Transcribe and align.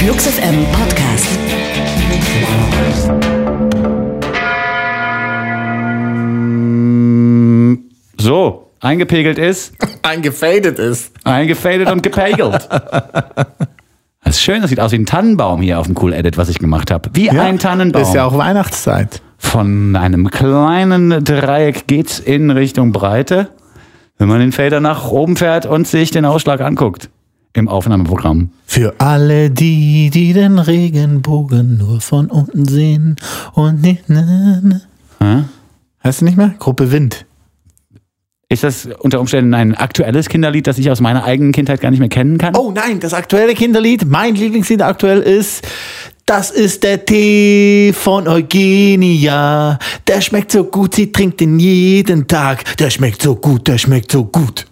Flux 0.00 0.26
FM 0.28 0.64
Podcast. 0.72 1.28
So, 8.18 8.70
eingepegelt 8.80 9.36
ist, 9.38 9.74
Eingefadet 10.02 10.78
ist. 10.78 11.12
eingefadet 11.24 11.90
und 11.90 12.02
gepegelt. 12.02 12.66
Das 14.22 14.36
ist 14.36 14.42
schön, 14.42 14.60
das 14.60 14.68
sieht 14.70 14.78
aus 14.78 14.92
wie 14.92 14.96
ein 14.96 15.06
Tannenbaum 15.06 15.60
hier 15.62 15.80
auf 15.80 15.86
dem 15.86 15.96
Cool 16.00 16.12
Edit, 16.12 16.36
was 16.36 16.50
ich 16.50 16.58
gemacht 16.58 16.90
habe. 16.90 17.08
Wie 17.14 17.30
ein 17.30 17.58
Tannenbaum. 17.58 18.02
Ist 18.02 18.14
ja 18.14 18.26
auch 18.26 18.36
Weihnachtszeit. 18.36 19.22
Von 19.38 19.96
einem 19.96 20.30
kleinen 20.30 21.24
Dreieck 21.24 21.86
geht's 21.86 22.18
in 22.20 22.50
Richtung 22.50 22.92
Breite, 22.92 23.48
wenn 24.18 24.28
man 24.28 24.38
den 24.40 24.52
Fader 24.52 24.78
nach 24.80 25.10
oben 25.10 25.36
fährt 25.36 25.66
und 25.66 25.88
sich 25.88 26.10
den 26.10 26.26
Ausschlag 26.26 26.60
anguckt 26.60 27.08
im 27.52 27.68
Aufnahmeprogramm. 27.68 28.50
Für 28.66 28.94
alle 28.98 29.50
die, 29.50 30.10
die 30.10 30.32
den 30.32 30.58
Regenbogen 30.58 31.78
nur 31.78 32.00
von 32.00 32.26
unten 32.26 32.66
sehen 32.66 33.16
und 33.52 33.82
nicht. 33.82 34.08
Ne, 34.08 34.60
ne. 34.62 34.82
Hä? 35.20 35.44
Heißt 36.04 36.20
du 36.20 36.24
nicht 36.24 36.36
mehr? 36.36 36.54
Gruppe 36.58 36.92
Wind. 36.92 37.26
Ist 38.48 38.64
das 38.64 38.88
unter 38.98 39.20
Umständen 39.20 39.54
ein 39.54 39.76
aktuelles 39.76 40.28
Kinderlied, 40.28 40.66
das 40.66 40.76
ich 40.78 40.90
aus 40.90 41.00
meiner 41.00 41.22
eigenen 41.22 41.52
Kindheit 41.52 41.80
gar 41.80 41.90
nicht 41.90 42.00
mehr 42.00 42.08
kennen 42.08 42.36
kann? 42.36 42.56
Oh 42.56 42.72
nein, 42.72 42.98
das 42.98 43.14
aktuelle 43.14 43.54
Kinderlied, 43.54 44.04
mein 44.06 44.34
Lieblingslied 44.34 44.82
aktuell 44.82 45.20
ist. 45.20 45.66
Das 46.26 46.50
ist 46.50 46.82
der 46.82 47.04
Tee 47.04 47.92
von 47.92 48.26
Eugenia. 48.26 49.78
Der 50.06 50.20
schmeckt 50.20 50.52
so 50.52 50.64
gut, 50.64 50.94
sie 50.94 51.12
trinkt 51.12 51.40
ihn 51.40 51.58
jeden 51.58 52.26
Tag. 52.26 52.76
Der 52.78 52.90
schmeckt 52.90 53.22
so 53.22 53.36
gut, 53.36 53.68
der 53.68 53.78
schmeckt 53.78 54.10
so 54.10 54.24
gut. 54.24 54.66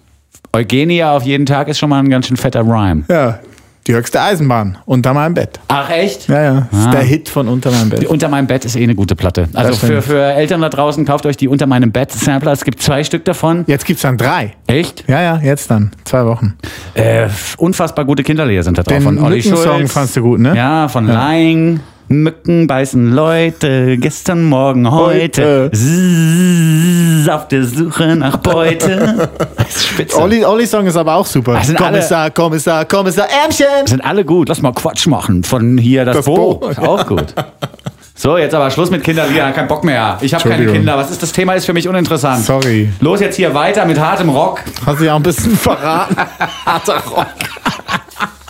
Eugenia 0.52 1.15
auf 1.16 1.25
jeden 1.25 1.47
Tag 1.47 1.69
ist 1.69 1.79
schon 1.79 1.91
mal 1.91 1.98
ein 2.01 2.09
ganz 2.09 2.27
schön 2.27 2.37
fetter 2.37 2.61
Rhyme. 2.62 3.05
Ja, 3.09 3.38
die 3.87 3.95
höchste 3.95 4.20
Eisenbahn. 4.20 4.77
Unter 4.87 5.15
meinem 5.15 5.34
Bett. 5.34 5.60
Ach 5.68 5.88
echt? 5.91 6.29
Ja, 6.29 6.43
ja. 6.43 6.68
Das 6.71 6.80
ist 6.80 6.87
Ah. 6.87 6.91
der 6.91 7.01
Hit 7.02 7.29
von 7.29 7.49
Unter 7.49 7.71
meinem 7.71 7.88
Bett. 7.88 8.04
Unter 8.07 8.29
meinem 8.29 8.46
Bett 8.46 8.65
ist 8.65 8.76
eh 8.76 8.82
eine 8.82 8.95
gute 8.95 9.16
Platte. 9.16 9.49
Also 9.54 9.74
für, 9.74 10.02
für 10.02 10.23
Eltern 10.23 10.60
da 10.60 10.69
draußen, 10.69 11.04
kauft 11.07 11.24
euch 11.26 11.37
die 11.37 11.49
Unter 11.49 11.66
meinem 11.66 11.91
Bett 11.93 12.13
Sampler. 12.13 12.52
Es 12.52 12.65
gibt 12.65 12.82
zwei 12.82 13.02
Stück 13.04 13.24
davon. 13.24 13.65
Jetzt 13.66 13.85
gibt's 13.87 14.02
dann 14.02 14.19
drei. 14.19 14.54
Echt? 14.66 15.04
Ja, 15.09 15.23
ja, 15.23 15.41
jetzt 15.43 15.71
dann. 15.71 15.91
Zwei 16.04 16.24
Wochen. 16.26 16.54
Äh, 16.95 17.29
unfassbar 17.57 18.04
gute 18.04 18.23
Kinderlieder 18.23 18.63
sind 18.63 18.76
da 18.76 18.82
drauf. 18.82 18.95
Den 18.95 19.02
von 19.04 19.19
Olli 19.23 19.43
Schulz. 19.43 19.93
fandst 19.93 20.16
du 20.16 20.23
gut, 20.23 20.41
ne? 20.41 20.54
Ja, 20.57 20.88
von 20.88 21.07
Lying. 21.07 21.80
Mücken 22.10 22.66
beißen 22.66 23.12
Leute, 23.12 23.98
gestern, 23.98 24.45
morgen, 24.45 24.90
heute. 24.90 25.70
Heute. 25.73 27.34
Auf 27.34 27.48
der 27.48 27.64
Suche 27.64 28.16
nach 28.16 28.38
Beute. 28.38 29.28
Olli, 30.16 30.42
Olli 30.42 30.66
Song 30.66 30.86
ist 30.86 30.96
aber 30.96 31.14
auch 31.16 31.26
super. 31.26 31.54
Das 31.54 31.66
sind 31.66 31.79
alle- 31.79 31.90
Kommissar, 31.98 32.30
Kommissar, 32.30 32.84
Kommissar, 32.86 33.26
Ärmchen. 33.45 33.66
sind 33.86 34.01
alle 34.02 34.24
gut. 34.24 34.48
Lass 34.48 34.62
mal 34.62 34.73
Quatsch 34.73 35.06
machen 35.06 35.45
von 35.45 35.76
hier 35.76 36.06
das, 36.06 36.16
Das 36.16 36.24
Bo. 36.24 36.54
Bo. 36.54 36.70
Auch 36.80 37.06
gut. 37.06 37.34
So, 38.14 38.36
jetzt 38.38 38.54
aber 38.54 38.70
Schluss 38.70 38.90
mit 38.90 39.04
Kinderliedern. 39.04 39.52
Kein 39.54 39.68
Bock 39.68 39.84
mehr. 39.84 40.16
Ich 40.23 40.32
habe 40.34 40.48
keine. 40.48 40.66
Kinder. 40.73 40.96
Was 40.96 41.10
ist 41.10 41.23
das 41.23 41.30
Thema? 41.30 41.52
Ist 41.54 41.66
für 41.66 41.73
mich 41.74 41.86
uninteressant. 41.86 42.42
Sorry. 42.45 42.88
Los 43.01 43.20
jetzt 43.20 43.36
hier 43.36 43.54
weiter 43.54 43.84
mit 43.84 44.01
hartem 44.01 44.30
Rock. 44.30 44.62
Hast 44.86 45.01
du 45.01 45.04
ja 45.04 45.12
auch 45.12 45.16
ein 45.18 45.23
bisschen 45.23 45.56
verraten. 45.56 46.16
Harter 46.66 47.01
Rock. 47.10 47.26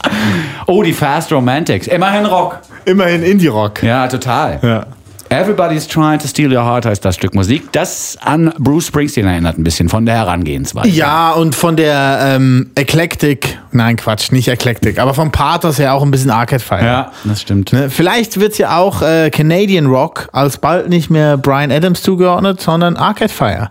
Oh, 0.67 0.83
die 0.83 0.93
Fast 0.93 1.33
Romantics. 1.33 1.87
Immerhin 1.87 2.27
Rock. 2.27 2.61
Immerhin 2.85 3.23
Indie-Rock. 3.23 3.83
Ja, 3.83 4.07
total. 4.07 4.59
Ja. 4.63 4.87
Everybody's 5.31 5.87
Trying 5.87 6.19
to 6.21 6.27
Steal 6.27 6.51
Your 6.55 6.65
Heart 6.65 6.87
heißt 6.87 7.05
das 7.05 7.15
Stück 7.15 7.35
Musik. 7.35 7.71
Das 7.73 8.17
an 8.23 8.53
Bruce 8.59 8.87
Springsteen 8.87 9.27
erinnert 9.27 9.59
ein 9.59 9.65
bisschen 9.65 9.91
von 9.91 10.07
der 10.07 10.15
Herangehensweise. 10.15 10.89
Ja, 10.89 11.33
und 11.33 11.55
von 11.55 11.77
der 11.77 12.19
ähm, 12.23 12.71
Eklektik, 12.75 13.59
nein 13.71 13.97
Quatsch, 13.97 14.33
nicht 14.33 14.49
Eklektik, 14.49 14.99
aber 14.99 15.13
vom 15.13 15.31
Pathos 15.31 15.79
her 15.79 15.93
auch 15.93 16.03
ein 16.03 16.11
bisschen 16.11 16.31
Arcade 16.31 16.63
Fire. 16.63 16.85
Ja, 16.85 17.13
das 17.25 17.43
stimmt. 17.43 17.73
Ne, 17.75 17.91
Vielleicht 17.91 18.41
wird 18.41 18.57
ja 18.57 18.79
auch 18.79 19.03
äh, 19.03 19.29
Canadian 19.31 19.87
Rock 19.87 20.31
alsbald 20.33 20.89
nicht 20.89 21.11
mehr 21.11 21.37
Brian 21.37 21.71
Adams 21.71 22.01
zugeordnet, 22.01 22.63
sondern 22.63 22.97
Arcade 22.97 23.33
Fire. 23.33 23.71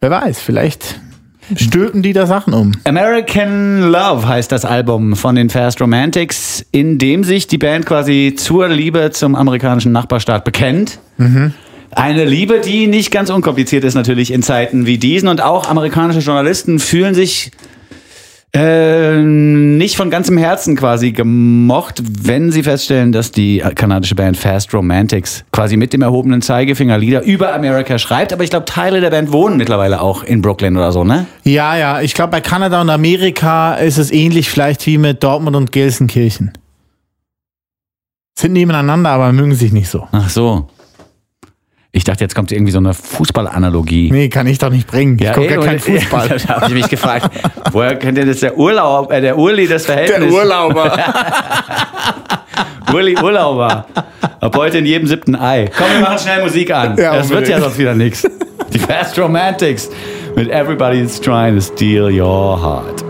Wer 0.00 0.10
weiß, 0.10 0.40
vielleicht 0.40 1.00
stülpen 1.54 2.02
die 2.02 2.12
da 2.12 2.26
Sachen 2.26 2.52
um. 2.54 2.72
American 2.84 3.90
Love 3.90 4.26
heißt 4.26 4.50
das 4.50 4.64
Album 4.64 5.16
von 5.16 5.34
den 5.34 5.50
Fast 5.50 5.80
Romantics, 5.80 6.64
in 6.72 6.98
dem 6.98 7.24
sich 7.24 7.46
die 7.46 7.58
Band 7.58 7.86
quasi 7.86 8.34
zur 8.36 8.68
Liebe 8.68 9.10
zum 9.12 9.34
amerikanischen 9.34 9.92
Nachbarstaat 9.92 10.44
bekennt. 10.44 10.98
Eine 11.92 12.24
Liebe, 12.24 12.60
die 12.60 12.88
nicht 12.88 13.10
ganz 13.10 13.30
unkompliziert 13.30 13.84
ist 13.84 13.94
natürlich 13.94 14.32
in 14.32 14.42
Zeiten 14.42 14.86
wie 14.86 14.98
diesen 14.98 15.28
und 15.28 15.40
auch 15.40 15.68
amerikanische 15.68 16.18
Journalisten 16.18 16.78
fühlen 16.78 17.14
sich 17.14 17.52
äh, 18.56 19.20
nicht 19.20 19.96
von 19.96 20.08
ganzem 20.08 20.38
Herzen 20.38 20.76
quasi 20.76 21.12
gemocht, 21.12 22.02
wenn 22.22 22.50
sie 22.50 22.62
feststellen, 22.62 23.12
dass 23.12 23.30
die 23.30 23.62
kanadische 23.74 24.14
Band 24.14 24.36
Fast 24.36 24.72
Romantics 24.72 25.44
quasi 25.52 25.76
mit 25.76 25.92
dem 25.92 26.00
erhobenen 26.00 26.40
Zeigefinger 26.40 26.96
Lieder 26.96 27.22
über 27.22 27.54
Amerika 27.54 27.98
schreibt. 27.98 28.32
Aber 28.32 28.44
ich 28.44 28.50
glaube, 28.50 28.64
Teile 28.64 29.00
der 29.00 29.10
Band 29.10 29.30
wohnen 29.30 29.58
mittlerweile 29.58 30.00
auch 30.00 30.24
in 30.24 30.40
Brooklyn 30.40 30.76
oder 30.76 30.90
so, 30.92 31.04
ne? 31.04 31.26
Ja, 31.44 31.76
ja, 31.76 32.00
ich 32.00 32.14
glaube, 32.14 32.30
bei 32.30 32.40
Kanada 32.40 32.80
und 32.80 32.88
Amerika 32.88 33.74
ist 33.74 33.98
es 33.98 34.10
ähnlich 34.10 34.48
vielleicht 34.48 34.86
wie 34.86 34.96
mit 34.96 35.22
Dortmund 35.22 35.54
und 35.54 35.72
Gelsenkirchen. 35.72 36.52
Sind 38.38 38.52
nebeneinander, 38.52 39.10
aber 39.10 39.32
mögen 39.32 39.54
sich 39.54 39.72
nicht 39.72 39.88
so. 39.88 40.08
Ach 40.12 40.28
so. 40.28 40.68
Ich 41.96 42.04
dachte, 42.04 42.22
jetzt 42.22 42.34
kommt 42.34 42.52
irgendwie 42.52 42.72
so 42.72 42.78
eine 42.78 42.92
Fußballanalogie. 42.92 44.10
Nee, 44.12 44.28
kann 44.28 44.46
ich 44.46 44.58
doch 44.58 44.68
nicht 44.68 44.86
bringen. 44.86 45.16
Ich 45.18 45.32
gucke 45.32 45.46
ja 45.46 45.52
eh, 45.62 45.64
keinen 45.64 45.76
und- 45.76 45.80
Fußball. 45.80 46.28
da 46.46 46.56
habe 46.56 46.66
ich 46.66 46.74
mich 46.74 46.88
gefragt, 46.90 47.30
woher 47.72 47.96
kennt 47.96 48.18
ihr 48.18 48.26
das 48.26 48.40
der 48.40 48.58
Urlaub, 48.58 49.10
äh, 49.10 49.22
der 49.22 49.38
Urli 49.38 49.66
das 49.66 49.86
Verhältnis? 49.86 50.30
Urlauber. 50.30 50.92
Urli 52.92 53.16
Urlauber. 53.16 53.86
Ab 54.40 54.56
heute 54.58 54.76
in 54.76 54.84
jedem 54.84 55.08
siebten 55.08 55.36
Ei. 55.36 55.70
Komm, 55.74 55.86
wir 55.90 56.00
machen 56.02 56.18
schnell 56.18 56.42
Musik 56.42 56.70
an. 56.70 56.98
Ja, 56.98 57.16
das 57.16 57.30
wird 57.30 57.38
unbedingt. 57.38 57.48
ja 57.48 57.60
sonst 57.60 57.78
wieder 57.78 57.94
nichts. 57.94 58.28
Die 58.74 58.78
Fast 58.78 59.18
Romantics 59.18 59.88
mit 60.34 60.50
Everybody's 60.50 61.18
Trying 61.18 61.54
to 61.54 61.62
Steal 61.62 62.12
Your 62.12 62.60
Heart. 62.60 63.05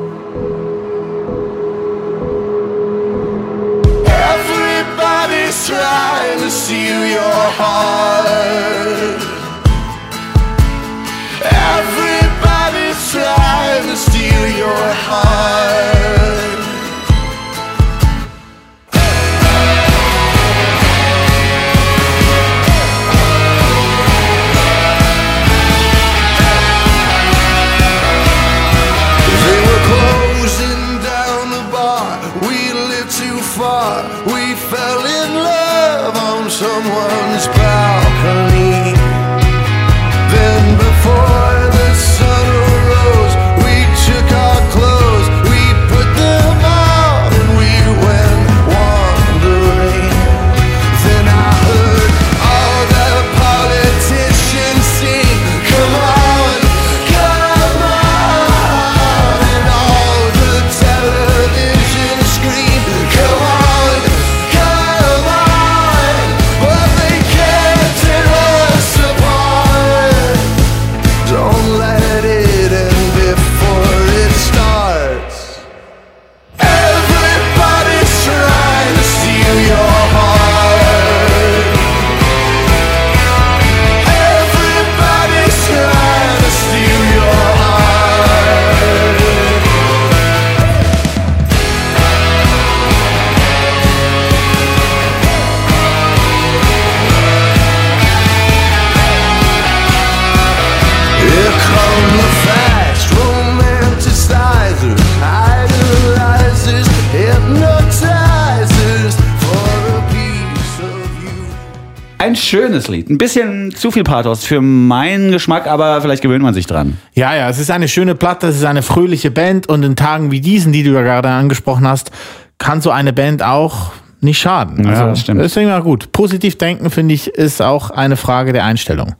Schönes 112.46 112.88
Lied. 112.88 113.10
Ein 113.10 113.18
bisschen 113.18 113.74
zu 113.74 113.90
viel 113.90 114.04
Pathos 114.04 114.44
für 114.44 114.60
meinen 114.60 115.32
Geschmack, 115.32 115.66
aber 115.66 116.00
vielleicht 116.00 116.22
gewöhnt 116.22 116.42
man 116.42 116.54
sich 116.54 116.66
dran. 116.66 116.98
Ja, 117.14 117.34
ja, 117.34 117.48
es 117.48 117.58
ist 117.58 117.70
eine 117.70 117.88
schöne 117.88 118.14
Platte, 118.14 118.48
es 118.48 118.56
ist 118.56 118.64
eine 118.64 118.82
fröhliche 118.82 119.30
Band 119.30 119.68
und 119.68 119.82
in 119.82 119.96
Tagen 119.96 120.30
wie 120.30 120.40
diesen, 120.40 120.72
die 120.72 120.82
du 120.82 120.90
ja 120.92 121.02
gerade 121.02 121.28
angesprochen 121.28 121.86
hast, 121.86 122.10
kann 122.58 122.80
so 122.80 122.90
eine 122.90 123.12
Band 123.12 123.42
auch 123.42 123.92
nicht 124.20 124.38
schaden. 124.38 124.84
Ja, 124.84 124.90
also, 124.90 125.06
das 125.06 125.20
stimmt. 125.20 125.42
Ist 125.42 125.56
immer 125.56 125.82
gut. 125.82 126.12
Positiv 126.12 126.56
denken, 126.58 126.90
finde 126.90 127.14
ich, 127.14 127.28
ist 127.28 127.60
auch 127.60 127.90
eine 127.90 128.16
Frage 128.16 128.52
der 128.52 128.64
Einstellung. 128.64 129.14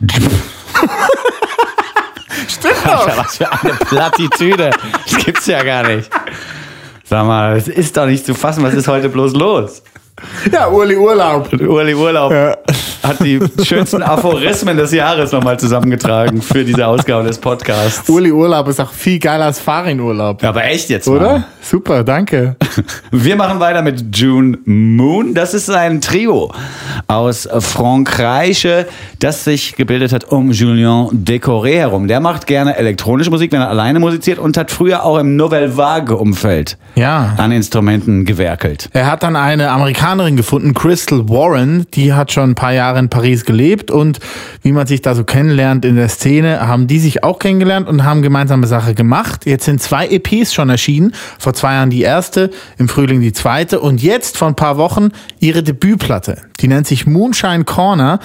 Stimmt 2.48 2.86
Alter, 2.86 3.16
was 3.16 3.36
für 3.36 3.50
eine 3.50 3.72
Plattitüde. 3.74 4.70
Das 5.04 5.24
gibt's 5.24 5.46
ja 5.46 5.62
gar 5.62 5.86
nicht. 5.86 6.10
Sag 7.04 7.26
mal, 7.26 7.56
es 7.56 7.68
ist 7.68 7.96
doch 7.96 8.06
nicht 8.06 8.26
zu 8.26 8.34
fassen, 8.34 8.62
was 8.62 8.74
ist 8.74 8.88
heute 8.88 9.08
bloß 9.08 9.34
los? 9.34 9.82
Ja, 10.52 10.68
Uli 10.68 10.96
Urlaub. 10.96 11.52
Urli 11.52 11.94
Urlaub 11.94 12.32
hat 13.02 13.20
die 13.24 13.40
schönsten 13.64 14.02
Aphorismen 14.02 14.76
des 14.76 14.92
Jahres 14.92 15.32
nochmal 15.32 15.58
zusammengetragen 15.58 16.42
für 16.42 16.64
diese 16.64 16.86
Ausgabe 16.86 17.24
des 17.26 17.38
Podcasts. 17.38 18.08
Uli 18.08 18.30
Urlaub 18.32 18.68
ist 18.68 18.80
auch 18.80 18.90
viel 18.92 19.18
geiler 19.18 19.46
als 19.46 19.58
Farin-Urlaub. 19.60 20.42
Ja, 20.42 20.50
aber 20.50 20.64
echt 20.64 20.90
jetzt 20.90 21.08
Oder? 21.08 21.20
Mal. 21.32 21.44
Super, 21.62 22.04
danke. 22.04 22.56
Wir 23.10 23.36
machen 23.36 23.60
weiter 23.60 23.82
mit 23.82 24.16
June 24.16 24.58
Moon. 24.64 25.34
Das 25.34 25.54
ist 25.54 25.70
ein 25.70 26.00
Trio 26.00 26.52
aus 27.06 27.48
Frankreich, 27.58 28.66
das 29.18 29.44
sich 29.44 29.76
gebildet 29.76 30.12
hat 30.12 30.24
um 30.24 30.50
Julien 30.50 31.08
Decoré 31.24 31.76
herum. 31.78 32.08
Der 32.08 32.20
macht 32.20 32.46
gerne 32.46 32.76
elektronische 32.76 33.30
Musik, 33.30 33.52
wenn 33.52 33.60
er 33.60 33.68
alleine 33.68 34.00
musiziert 34.00 34.38
und 34.38 34.56
hat 34.56 34.70
früher 34.70 35.04
auch 35.04 35.18
im 35.18 35.36
Nouvelle 35.36 35.76
Vague-Umfeld 35.76 36.76
Ja. 36.96 37.34
an 37.36 37.52
Instrumenten 37.52 38.24
gewerkelt. 38.24 38.88
Er 38.92 39.10
hat 39.10 39.22
dann 39.22 39.36
eine 39.36 39.70
Amerikanerin 39.70 40.36
gefunden, 40.36 40.74
Crystal 40.74 41.28
Warren, 41.28 41.86
die 41.94 42.12
hat 42.12 42.32
schon 42.32 42.50
ein 42.50 42.54
paar 42.54 42.72
Jahre 42.72 42.89
in 42.98 43.08
Paris 43.08 43.44
gelebt 43.44 43.90
und 43.90 44.18
wie 44.62 44.72
man 44.72 44.86
sich 44.86 45.02
da 45.02 45.14
so 45.14 45.24
kennenlernt 45.24 45.84
in 45.84 45.96
der 45.96 46.08
Szene, 46.08 46.66
haben 46.66 46.86
die 46.86 46.98
sich 46.98 47.22
auch 47.22 47.38
kennengelernt 47.38 47.88
und 47.88 48.04
haben 48.04 48.22
gemeinsame 48.22 48.66
Sache 48.66 48.94
gemacht. 48.94 49.46
Jetzt 49.46 49.64
sind 49.64 49.80
zwei 49.80 50.08
EPs 50.08 50.52
schon 50.52 50.70
erschienen, 50.70 51.14
vor 51.38 51.54
zwei 51.54 51.74
Jahren 51.74 51.90
die 51.90 52.02
erste, 52.02 52.50
im 52.78 52.88
Frühling 52.88 53.20
die 53.20 53.32
zweite 53.32 53.80
und 53.80 54.02
jetzt 54.02 54.36
vor 54.36 54.48
ein 54.48 54.56
paar 54.56 54.76
Wochen 54.76 55.08
ihre 55.38 55.62
Debütplatte. 55.62 56.42
Die 56.60 56.68
nennt 56.68 56.86
sich 56.86 57.06
Moonshine 57.06 57.64
Corner. 57.64 58.20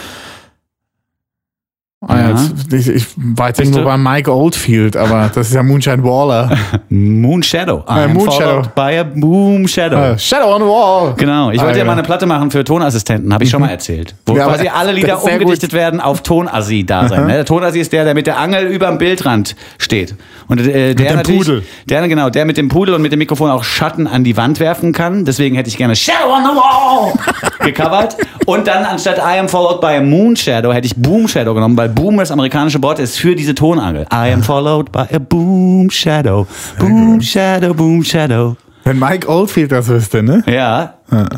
Ah, 2.08 2.18
Ja. 2.30 2.36
ich, 2.78 2.88
ich 2.88 3.06
war 3.18 3.48
jetzt 3.48 3.58
Bist 3.58 3.76
du- 3.76 3.84
bei 3.84 3.98
Mike 3.98 4.32
Oldfield, 4.32 4.96
aber 4.96 5.32
das 5.34 5.48
ist 5.48 5.54
ja 5.56 5.64
Moonshine 5.64 6.04
Waller. 6.04 6.52
Moon 6.90 7.42
Shadow. 7.42 7.84
I 7.90 7.92
Äh, 8.00 8.04
am 8.04 8.14
Moon 8.14 8.32
Shadow. 8.32 8.62
By 8.76 8.98
a 9.00 9.04
boom 9.04 9.68
Shadow. 9.68 9.98
Äh, 10.14 10.20
Shadow 10.20 10.54
on 10.56 10.62
the 10.62 10.68
Wall. 10.68 11.14
Genau, 11.18 11.50
ich 11.50 11.58
wollte 11.60 11.72
Ah, 11.72 11.72
ja 11.72 11.78
ja. 11.80 11.86
mal 11.86 11.94
eine 11.94 12.04
Platte 12.04 12.26
machen 12.28 12.52
für 12.52 12.64
Tonassistenten, 12.64 13.34
habe 13.34 13.44
ich 13.44 13.50
schon 13.50 13.60
mal 13.62 13.70
erzählt. 13.70 14.14
Wo 14.28 14.36
Ja, 14.38 14.46
quasi 14.46 14.68
alle 14.68 14.92
Lieder 14.92 15.24
umgedichtet 15.24 15.74
werden 15.74 16.00
auf 16.00 16.22
Tonassi 16.22 16.84
da 16.86 17.08
sein. 17.08 17.26
Ne? 17.26 17.34
Der 17.34 17.46
Tonassi 17.46 17.80
ist 17.80 17.92
der, 17.92 18.04
der 18.06 18.14
mit 18.14 18.28
der 18.28 18.38
Angel 18.38 18.66
über 18.68 18.88
dem 18.88 19.00
Bildrand 19.00 19.56
steht. 19.80 20.14
Und 20.48 20.60
äh, 20.62 20.94
der 20.94 21.08
dem 21.08 21.16
natürlich, 21.16 21.40
Pudel. 21.42 21.64
Der, 21.90 22.08
genau, 22.08 22.30
der 22.30 22.46
mit 22.46 22.58
dem 22.58 22.68
Pudel 22.70 22.94
und 22.94 23.02
mit 23.02 23.12
dem 23.14 23.18
Mikrofon 23.20 23.50
auch 23.50 23.64
Schatten 23.64 24.06
an 24.06 24.24
die 24.24 24.38
Wand 24.38 24.60
werfen 24.60 24.92
kann. 24.94 25.26
Deswegen 25.26 25.56
hätte 25.56 25.70
ich 25.70 25.78
gerne 25.78 25.96
Shadow 25.96 26.32
on 26.36 26.44
the 26.44 26.56
Wall 26.56 27.14
gecovert. 27.66 28.16
Und 28.46 28.68
dann 28.68 28.84
anstatt 28.86 29.18
I 29.18 29.40
am 29.40 29.50
followed 29.50 29.82
by 29.82 29.96
a 29.98 30.02
Moon 30.02 30.36
Shadow 30.36 30.72
hätte 30.72 30.86
ich 30.86 30.96
Boom 30.96 31.28
Shadow 31.28 31.56
genommen, 31.56 31.76
weil 31.76 31.90
Boom 31.96 32.18
das 32.18 32.30
amerikanische 32.30 32.84
Wort 32.84 33.00
ist 33.00 33.18
für 33.18 33.36
diese 33.36 33.56
Tonangel. 33.56 34.04
I 34.14 34.32
am 34.34 34.44
followed 34.44 34.92
by 34.92 35.06
a 35.14 35.20
Boom 35.20 35.90
Shadow. 35.90 36.46
Boom 36.78 37.22
Shadow, 37.22 37.74
Boom 37.74 38.04
Shadow. 38.04 38.58
Wenn 38.84 39.00
Mike 39.00 39.28
Oldfield 39.28 39.72
das 39.72 39.88
wüsste, 39.88 40.22
ne? 40.22 40.44
Ja. 40.46 40.94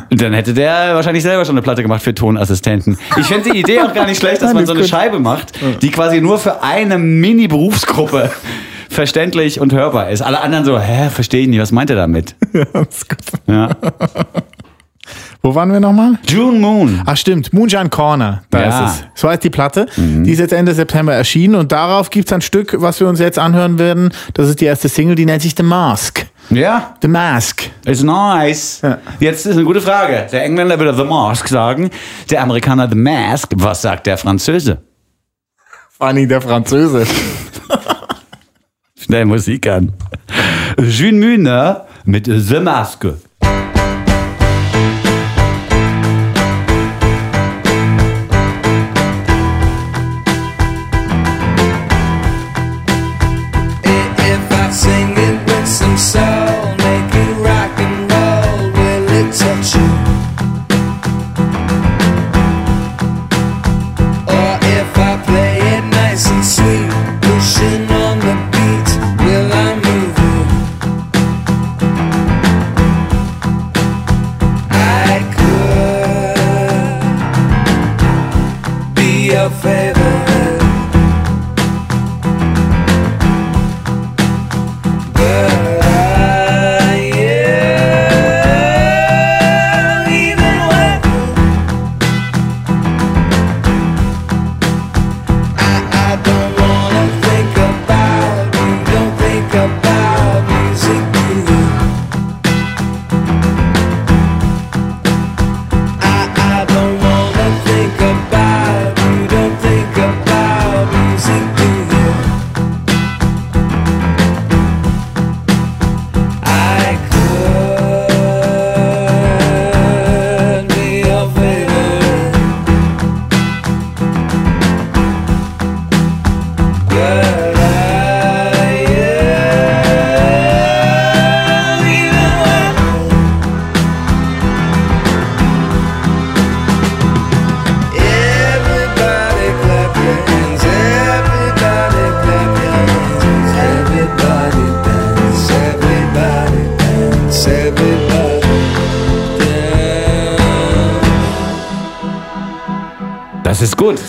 Dann 0.10 0.34
hätte 0.34 0.54
der 0.54 0.96
wahrscheinlich 0.96 1.24
selber 1.24 1.46
schon 1.46 1.54
eine 1.54 1.62
Platte 1.62 1.82
gemacht 1.84 2.02
für 2.02 2.14
Tonassistenten. 2.14 2.98
Ich 3.18 3.28
finde 3.28 3.52
die 3.52 3.60
Idee 3.60 3.82
auch 3.82 3.94
gar 3.94 4.06
nicht 4.06 4.20
schlecht, 4.20 4.42
dass 4.42 4.54
man 4.54 4.66
so 4.66 4.74
eine. 4.74 4.86
Scheibe 4.86 5.20
macht, 5.20 5.54
die 5.82 5.92
quasi 5.92 6.20
nur 6.20 6.40
für 6.40 6.64
eine 6.64 6.98
Mini-Berufsgruppe 6.98 8.32
verständlich 8.90 9.62
und 9.62 9.74
hörbar 9.74 10.10
ist. 10.10 10.22
Alle 10.22 10.42
anderen 10.42 10.66
so, 10.66 10.80
hä, 10.80 11.10
verstehe 11.10 11.42
ich 11.42 11.48
nicht, 11.48 11.62
was 11.62 11.72
meint 11.72 11.90
er 11.90 11.96
damit? 11.96 12.36
Das 12.74 12.88
ist 12.90 13.10
gut. 13.10 13.20
Ja. 13.48 13.70
Wo 15.48 15.56
waren 15.56 15.72
wir 15.72 15.80
nochmal? 15.80 16.20
June 16.28 16.60
Moon. 16.60 17.02
Ach 17.06 17.16
stimmt, 17.16 17.54
Moonshine 17.54 17.88
Corner, 17.88 18.44
da 18.50 18.60
Ja. 18.60 18.86
ist 18.86 18.92
es. 18.92 19.04
So 19.22 19.30
heißt 19.30 19.42
die 19.46 19.50
Platte. 19.50 19.86
Die 19.96 20.30
ist 20.30 20.40
jetzt 20.40 20.52
Ende 20.52 20.74
September 20.74 21.14
erschienen 21.14 21.56
und 21.56 21.72
darauf 21.72 22.10
gibt's 22.10 22.34
ein 22.34 22.42
Stück, 22.42 22.76
was 22.82 23.00
wir 23.00 23.08
uns 23.08 23.22
jetzt 23.22 23.40
anhören 23.40 23.80
werden. 23.80 24.10
Das 24.34 24.50
ist 24.50 24.60
die 24.60 24.66
erste 24.66 24.90
Single, 24.90 25.16
die 25.16 25.26
nennt 25.26 25.42
sich 25.42 25.54
The 25.56 25.64
Mask. 25.64 26.26
Ja, 26.50 26.96
The 27.02 27.08
Mask. 27.08 27.62
ist 27.86 28.04
nice. 28.04 28.82
Ja. 28.84 28.98
Jetzt 29.22 29.46
ist 29.46 29.54
eine 29.56 29.64
gute 29.64 29.80
Frage. 29.80 30.28
Der 30.34 30.44
Engländer 30.44 30.78
würde 30.78 30.94
The 30.98 31.06
Mask 31.06 31.48
sagen, 31.48 31.92
der 32.30 32.44
Amerikaner 32.44 32.90
The 32.90 32.98
Mask. 32.98 33.50
Was 33.56 33.82
sagt 33.84 34.06
der 34.06 34.18
Französe? 34.18 34.82
Funny, 35.98 36.28
der 36.28 36.42
Französe. 36.42 37.08
Der 39.08 39.26
Musik 39.26 39.66
an. 39.68 39.94
June 40.78 41.26
Moon 41.26 41.76
mit 42.04 42.26
The 42.26 42.60
Mask. 42.60 43.06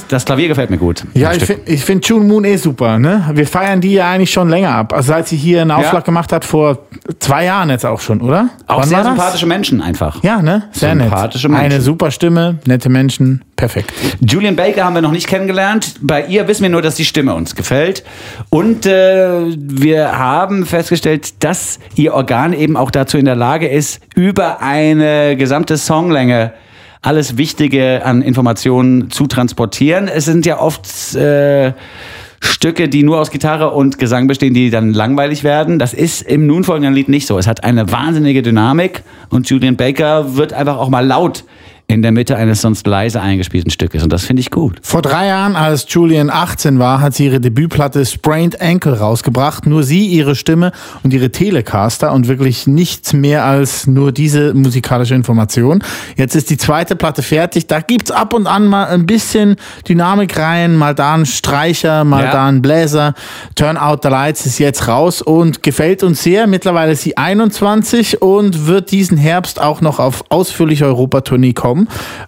Das 0.08 0.24
Klavier 0.24 0.48
gefällt 0.48 0.70
mir 0.70 0.78
gut. 0.78 1.04
Ja, 1.14 1.32
ich 1.32 1.44
finde 1.44 1.70
ich 1.70 1.84
find 1.84 2.06
June 2.08 2.24
Moon 2.24 2.44
eh 2.44 2.56
super. 2.56 2.98
Ne? 2.98 3.28
Wir 3.34 3.46
feiern 3.46 3.80
die 3.80 3.92
ja 3.92 4.10
eigentlich 4.10 4.30
schon 4.30 4.48
länger 4.48 4.70
ab. 4.70 4.92
Also 4.94 5.08
seit 5.08 5.28
sie 5.28 5.36
hier 5.36 5.60
einen 5.62 5.70
Aufschlag 5.70 6.04
gemacht 6.04 6.32
hat, 6.32 6.44
vor 6.44 6.78
zwei 7.18 7.44
Jahren 7.44 7.68
jetzt 7.70 7.84
auch 7.84 8.00
schon, 8.00 8.20
oder? 8.20 8.48
Auch 8.66 8.80
Wann 8.80 8.88
sehr 8.88 9.04
sympathische 9.04 9.46
Menschen 9.46 9.82
einfach. 9.82 10.22
Ja, 10.22 10.40
ne? 10.40 10.64
Sehr 10.72 10.96
Sympathische 10.96 11.48
nett. 11.48 11.58
Menschen. 11.58 11.72
Eine 11.72 11.80
super 11.82 12.10
Stimme, 12.10 12.58
nette 12.66 12.88
Menschen, 12.88 13.44
perfekt. 13.56 13.92
Julian 14.20 14.56
Baker 14.56 14.84
haben 14.84 14.94
wir 14.94 15.02
noch 15.02 15.12
nicht 15.12 15.26
kennengelernt. 15.26 15.96
Bei 16.00 16.24
ihr 16.24 16.48
wissen 16.48 16.62
wir 16.62 16.70
nur, 16.70 16.82
dass 16.82 16.94
die 16.94 17.04
Stimme 17.04 17.34
uns 17.34 17.54
gefällt. 17.54 18.02
Und 18.48 18.86
äh, 18.86 19.44
wir 19.56 20.18
haben 20.18 20.64
festgestellt, 20.64 21.44
dass 21.44 21.78
ihr 21.96 22.14
Organ 22.14 22.54
eben 22.54 22.76
auch 22.76 22.90
dazu 22.90 23.18
in 23.18 23.26
der 23.26 23.36
Lage 23.36 23.68
ist, 23.68 24.00
über 24.14 24.62
eine 24.62 25.36
gesamte 25.36 25.76
Songlänge 25.76 26.52
alles 27.02 27.36
Wichtige 27.36 28.04
an 28.04 28.22
Informationen 28.22 29.10
zu 29.10 29.26
transportieren. 29.26 30.08
Es 30.08 30.24
sind 30.24 30.46
ja 30.46 30.58
oft 30.60 31.14
äh, 31.14 31.72
Stücke, 32.40 32.88
die 32.88 33.02
nur 33.02 33.20
aus 33.20 33.30
Gitarre 33.30 33.70
und 33.70 33.98
Gesang 33.98 34.26
bestehen, 34.26 34.54
die 34.54 34.70
dann 34.70 34.92
langweilig 34.92 35.44
werden. 35.44 35.78
Das 35.78 35.94
ist 35.94 36.22
im 36.22 36.46
nun 36.46 36.64
folgenden 36.64 36.94
Lied 36.94 37.08
nicht 37.08 37.26
so. 37.26 37.38
Es 37.38 37.46
hat 37.46 37.64
eine 37.64 37.90
wahnsinnige 37.90 38.42
Dynamik 38.42 39.02
und 39.30 39.48
Julian 39.48 39.76
Baker 39.76 40.36
wird 40.36 40.52
einfach 40.52 40.78
auch 40.78 40.88
mal 40.88 41.06
laut 41.06 41.44
in 41.90 42.02
der 42.02 42.12
Mitte 42.12 42.36
eines 42.36 42.60
sonst 42.60 42.86
leise 42.86 43.22
eingespielten 43.22 43.70
Stückes 43.70 44.02
und 44.02 44.12
das 44.12 44.22
finde 44.22 44.40
ich 44.40 44.50
gut. 44.50 44.78
Vor 44.82 45.00
drei 45.00 45.28
Jahren, 45.28 45.56
als 45.56 45.86
Julian 45.88 46.28
18 46.28 46.78
war, 46.78 47.00
hat 47.00 47.14
sie 47.14 47.24
ihre 47.24 47.40
Debütplatte 47.40 48.04
Sprained 48.04 48.60
Ankle 48.60 48.98
rausgebracht. 48.98 49.64
Nur 49.64 49.82
sie, 49.82 50.04
ihre 50.06 50.36
Stimme 50.36 50.72
und 51.02 51.14
ihre 51.14 51.30
Telecaster 51.32 52.12
und 52.12 52.28
wirklich 52.28 52.66
nichts 52.66 53.14
mehr 53.14 53.44
als 53.46 53.86
nur 53.86 54.12
diese 54.12 54.52
musikalische 54.52 55.14
Information. 55.14 55.82
Jetzt 56.16 56.36
ist 56.36 56.50
die 56.50 56.58
zweite 56.58 56.94
Platte 56.94 57.22
fertig. 57.22 57.68
Da 57.68 57.80
gibt's 57.80 58.10
ab 58.10 58.34
und 58.34 58.46
an 58.46 58.66
mal 58.66 58.84
ein 58.88 59.06
bisschen 59.06 59.56
Dynamik 59.88 60.38
rein, 60.38 60.76
mal 60.76 60.94
da 60.94 61.14
ein 61.14 61.24
Streicher, 61.24 62.04
mal 62.04 62.24
Ja. 62.24 62.32
da 62.32 62.46
ein 62.48 62.60
Bläser. 62.60 63.14
Turn 63.54 63.78
Out 63.78 64.00
the 64.02 64.10
Lights 64.10 64.44
ist 64.44 64.58
jetzt 64.58 64.88
raus 64.88 65.22
und 65.22 65.62
gefällt 65.62 66.02
uns 66.02 66.22
sehr. 66.22 66.46
Mittlerweile 66.48 66.92
ist 66.92 67.00
sie 67.00 67.16
21 67.16 68.20
und 68.20 68.66
wird 68.66 68.90
diesen 68.90 69.16
Herbst 69.16 69.58
auch 69.58 69.80
noch 69.80 69.98
auf 69.98 70.22
ausführliche 70.28 70.84
Europatournee 70.84 71.54
kommen. 71.54 71.77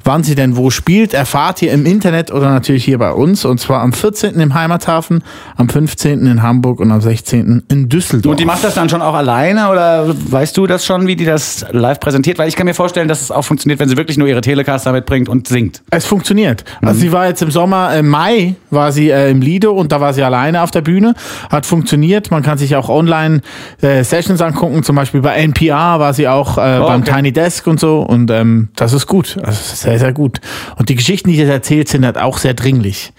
Wann 0.05 0.23
sie 0.23 0.35
denn 0.35 0.57
wo 0.57 0.71
spielt, 0.71 1.15
erfahrt 1.15 1.63
ihr 1.63 1.73
im 1.73 1.87
Internet 1.87 2.31
oder 2.31 2.51
natürlich 2.51 2.85
hier 2.85 2.99
bei 2.99 3.11
uns. 3.11 3.45
Und 3.45 3.59
zwar 3.59 3.81
am 3.81 3.93
14. 3.93 4.39
im 4.39 4.55
Heimathafen, 4.55 5.25
am 5.57 5.69
15. 5.69 6.27
in 6.27 6.43
Hamburg 6.43 6.81
und 6.81 6.93
am 6.93 7.01
16. 7.01 7.65
in 7.69 7.89
Düsseldorf. 7.89 8.31
Und 8.31 8.41
die 8.41 8.45
macht 8.45 8.63
das 8.63 8.75
dann 8.75 8.89
schon 8.89 9.03
auch 9.03 9.15
alleine 9.15 9.71
oder 9.71 10.15
weißt 10.31 10.57
du 10.57 10.67
das 10.67 10.85
schon, 10.87 11.07
wie 11.07 11.17
die 11.17 11.25
das 11.25 11.65
live 11.73 11.99
präsentiert? 11.99 12.39
Weil 12.39 12.49
ich 12.49 12.57
kann 12.57 12.67
mir 12.67 12.75
vorstellen, 12.75 13.09
dass 13.09 13.23
es 13.23 13.31
auch 13.31 13.45
funktioniert, 13.45 13.81
wenn 13.81 13.89
sie 13.89 13.97
wirklich 13.97 14.19
nur 14.19 14.29
ihre 14.29 14.41
Telecaster 14.41 14.93
mitbringt 14.93 15.29
und 15.29 15.49
singt. 15.49 15.83
Es 15.91 16.07
funktioniert. 16.07 16.65
Also 16.83 17.01
sie 17.01 17.13
war 17.13 17.27
jetzt 17.27 17.43
im 17.43 17.51
Sommer, 17.51 17.95
im 17.97 18.09
Mai 18.09 18.55
war 18.71 18.93
sie 18.93 19.11
äh, 19.11 19.31
im 19.31 19.41
Lido 19.41 19.73
und 19.73 19.93
da 19.93 20.01
war 20.01 20.13
sie 20.13 20.23
alleine 20.23 20.63
auf 20.63 20.71
der 20.71 20.83
Bühne. 20.83 21.15
Hat 21.51 21.67
funktioniert. 21.67 22.31
Man 22.31 22.43
kann 22.43 22.59
sich 22.59 22.77
auch 22.77 22.89
online 22.89 23.41
äh, 23.81 24.05
Sessions 24.05 24.41
angucken. 24.41 24.83
Zum 24.83 24.97
Beispiel 24.97 25.21
bei 25.21 25.35
NPR 25.37 25.99
war 25.99 26.13
sie 26.15 26.29
auch 26.29 26.59
äh, 26.59 26.79
beim 26.79 27.03
okay. 27.03 27.13
Tiny 27.15 27.33
Desk 27.33 27.67
und 27.67 27.81
so. 27.81 28.01
Und 28.01 28.31
ähm, 28.31 28.69
das 28.77 28.93
ist 28.93 29.07
gut. 29.07 29.37
Also 29.43 29.59
das 29.59 29.81
sehr, 29.81 29.99
sehr 29.99 30.13
gut. 30.13 30.41
Und 30.77 30.89
die 30.89 30.95
Geschichten, 30.97 31.31
die 31.31 31.37
sie 31.37 31.43
erzählt, 31.43 31.89
sind 31.89 32.05
halt 32.05 32.19
auch 32.19 32.39
sehr 32.39 32.55
dringlich. 32.55 33.13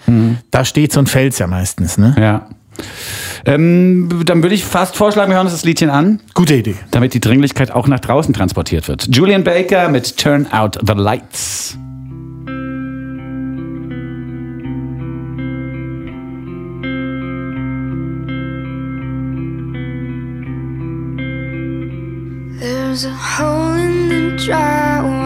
Da 0.50 0.64
steht 0.64 0.92
so 0.92 1.00
ein 1.00 1.06
Fels 1.06 1.38
ja 1.38 1.46
meistens. 1.46 1.98
Ne? 1.98 2.14
Ja. 2.18 2.46
Ähm, 3.44 4.08
dann 4.24 4.42
würde 4.42 4.54
ich 4.54 4.64
fast 4.64 4.96
vorschlagen, 4.96 5.30
wir 5.30 5.36
hören 5.36 5.46
uns 5.46 5.54
das 5.54 5.64
Liedchen 5.64 5.90
an, 5.90 6.20
Gute 6.32 6.54
Idee. 6.54 6.76
damit 6.90 7.12
die 7.12 7.20
Dringlichkeit 7.20 7.70
auch 7.70 7.86
nach 7.86 8.00
draußen 8.00 8.32
transportiert 8.32 8.88
wird. 8.88 9.08
Julian 9.14 9.44
Baker 9.44 9.88
mit 9.88 10.16
Turn 10.16 10.46
Out 10.52 10.78
the 10.86 10.94
Lights. 10.94 11.76
There's 22.60 23.04
a 23.06 23.10
hole 23.10 23.76
in 23.78 24.08
the 24.08 24.44
drywall, 24.46 25.21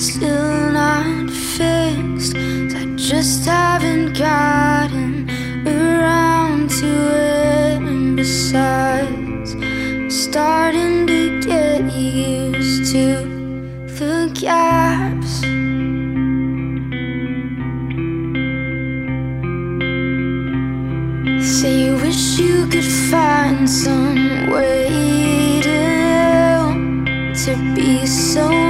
still 0.00 0.72
not 0.72 1.30
fixed. 1.30 2.34
I 2.34 2.86
just 2.96 3.44
haven't 3.44 4.16
gotten 4.16 5.28
around 5.66 6.70
to 6.70 6.86
it. 6.86 7.82
And 7.82 8.16
besides, 8.16 9.52
I'm 9.54 10.10
starting 10.10 11.06
to 11.06 11.40
get 11.42 11.92
used 11.92 12.90
to 12.92 13.06
the 13.98 14.30
gaps. 14.40 15.40
Say 21.60 21.84
you 21.84 21.96
wish 21.96 22.38
you 22.38 22.66
could 22.68 22.90
find 23.10 23.68
some 23.68 24.50
way 24.50 25.60
to 25.62 25.80
to 27.44 27.74
be 27.74 28.06
so 28.06 28.69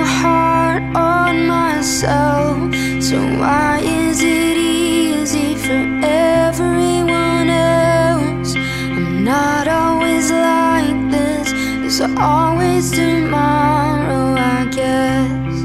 So 3.11 3.19
why 3.41 3.81
is 3.81 4.23
it 4.23 4.57
easy 4.57 5.57
for 5.57 5.83
everyone 6.05 7.51
else? 7.51 8.55
I'm 8.55 9.25
not 9.25 9.67
always 9.67 10.31
like 10.31 11.11
this. 11.11 11.51
There's 11.51 12.01
always 12.17 12.93
tomorrow, 12.93 14.37
I 14.39 14.65
guess. 14.71 15.57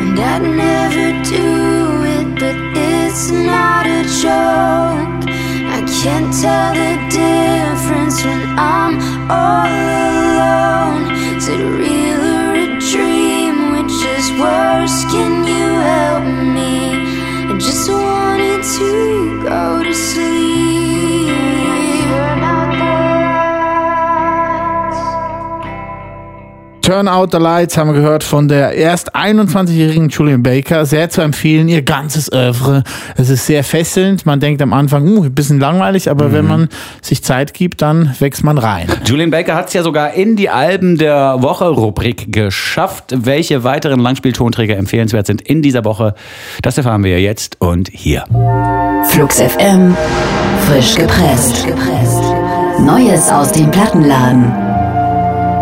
And 0.00 0.18
I'd 0.18 0.42
never 0.64 1.06
do 1.22 1.48
it, 2.16 2.28
but 2.40 2.56
it's 2.78 3.30
not 3.30 3.84
a 3.84 4.04
joke. 4.22 4.95
Can't 6.06 6.32
tell 6.40 6.72
the 6.72 6.94
difference 7.10 8.24
when 8.24 8.40
I'm 8.56 8.94
all 9.28 9.66
alone. 9.66 11.10
Is 11.36 11.48
it 11.48 11.58
real 11.58 12.20
or 12.38 12.54
a 12.54 12.78
dream? 12.78 13.72
Which 13.72 13.98
is 14.14 14.30
worse? 14.38 14.98
Can 15.10 15.32
you 15.52 15.66
help 15.90 16.24
me? 16.54 16.92
I 17.50 17.58
just 17.58 17.90
wanted 17.90 18.62
to 18.78 19.42
go 19.42 19.82
to 19.82 19.92
sleep. 19.92 20.35
Turn 26.86 27.08
Out 27.08 27.32
the 27.32 27.38
Lights 27.38 27.76
haben 27.76 27.92
wir 27.92 28.00
gehört 28.00 28.22
von 28.22 28.46
der 28.46 28.70
erst 28.74 29.16
21-jährigen 29.16 30.08
Julian 30.08 30.44
Baker. 30.44 30.86
Sehr 30.86 31.10
zu 31.10 31.20
empfehlen, 31.20 31.66
ihr 31.66 31.82
ganzes 31.82 32.32
Oeuvre. 32.32 32.84
Es 33.16 33.28
ist 33.28 33.44
sehr 33.44 33.64
fesselnd. 33.64 34.24
Man 34.24 34.38
denkt 34.38 34.62
am 34.62 34.72
Anfang, 34.72 35.04
uh, 35.08 35.24
ein 35.24 35.34
bisschen 35.34 35.58
langweilig, 35.58 36.08
aber 36.08 36.30
wenn 36.30 36.46
man 36.46 36.68
sich 37.02 37.24
Zeit 37.24 37.54
gibt, 37.54 37.82
dann 37.82 38.14
wächst 38.20 38.44
man 38.44 38.56
rein. 38.56 38.86
Julian 39.04 39.32
Baker 39.32 39.56
hat 39.56 39.66
es 39.66 39.74
ja 39.74 39.82
sogar 39.82 40.14
in 40.14 40.36
die 40.36 40.48
Alben 40.48 40.96
der 40.96 41.42
Woche-Rubrik 41.42 42.32
geschafft. 42.32 43.06
Welche 43.16 43.64
weiteren 43.64 43.98
Langspieltonträger 43.98 44.76
empfehlenswert 44.76 45.26
sind 45.26 45.42
in 45.42 45.62
dieser 45.62 45.84
Woche, 45.84 46.14
das 46.62 46.78
erfahren 46.78 47.02
wir 47.02 47.20
jetzt 47.20 47.60
und 47.60 47.90
hier. 47.92 48.22
Flux 49.08 49.40
FM. 49.40 49.96
Frisch 50.68 50.94
gepresst. 50.94 51.66
Neues 52.78 53.28
aus 53.32 53.50
dem 53.50 53.72
Plattenladen. 53.72 54.65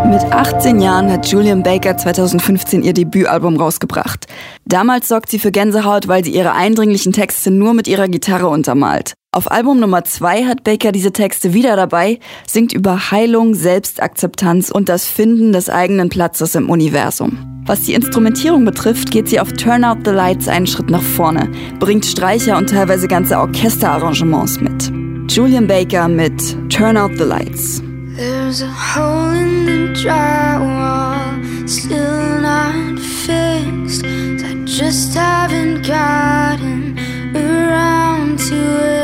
Mit 0.06 0.22
18 0.22 0.80
Jahren 0.80 1.10
hat 1.10 1.26
Julian 1.26 1.62
Baker 1.62 1.96
2015 1.96 2.82
ihr 2.82 2.92
Debütalbum 2.92 3.56
rausgebracht. 3.56 4.26
Damals 4.66 5.08
sorgt 5.08 5.30
sie 5.30 5.38
für 5.38 5.50
Gänsehaut, 5.50 6.08
weil 6.08 6.22
sie 6.22 6.34
ihre 6.34 6.52
eindringlichen 6.52 7.12
Texte 7.12 7.50
nur 7.50 7.72
mit 7.72 7.88
ihrer 7.88 8.08
Gitarre 8.08 8.48
untermalt. 8.48 9.14
Auf 9.32 9.50
Album 9.50 9.80
Nummer 9.80 10.04
2 10.04 10.44
hat 10.44 10.62
Baker 10.62 10.92
diese 10.92 11.12
Texte 11.12 11.54
wieder 11.54 11.74
dabei, 11.74 12.20
singt 12.46 12.74
über 12.74 13.10
Heilung, 13.10 13.54
Selbstakzeptanz 13.54 14.70
und 14.70 14.90
das 14.90 15.06
Finden 15.06 15.52
des 15.52 15.70
eigenen 15.70 16.10
Platzes 16.10 16.54
im 16.54 16.68
Universum. 16.68 17.62
Was 17.66 17.80
die 17.80 17.94
Instrumentierung 17.94 18.66
betrifft, 18.66 19.10
geht 19.10 19.30
sie 19.30 19.40
auf 19.40 19.52
Turn 19.54 19.84
Out 19.84 20.00
the 20.04 20.10
Lights 20.10 20.48
einen 20.48 20.66
Schritt 20.66 20.90
nach 20.90 21.02
vorne, 21.02 21.50
bringt 21.80 22.04
Streicher 22.04 22.58
und 22.58 22.68
teilweise 22.68 23.08
ganze 23.08 23.38
Orchesterarrangements 23.38 24.60
mit. 24.60 24.92
Julian 25.30 25.66
Baker 25.66 26.08
mit 26.08 26.70
Turn 26.70 26.98
Out 26.98 27.12
the 27.16 27.24
Lights. 27.24 27.82
There's 28.16 28.62
a 28.62 28.70
hole 28.70 29.32
in 29.32 29.66
the 29.66 29.92
drywall, 30.00 31.68
still 31.68 32.40
not 32.40 33.00
fixed. 33.00 34.04
I 34.04 34.54
just 34.64 35.14
haven't 35.14 35.82
gotten 35.84 36.96
around 37.34 38.38
to 38.38 38.54
it. 38.54 39.03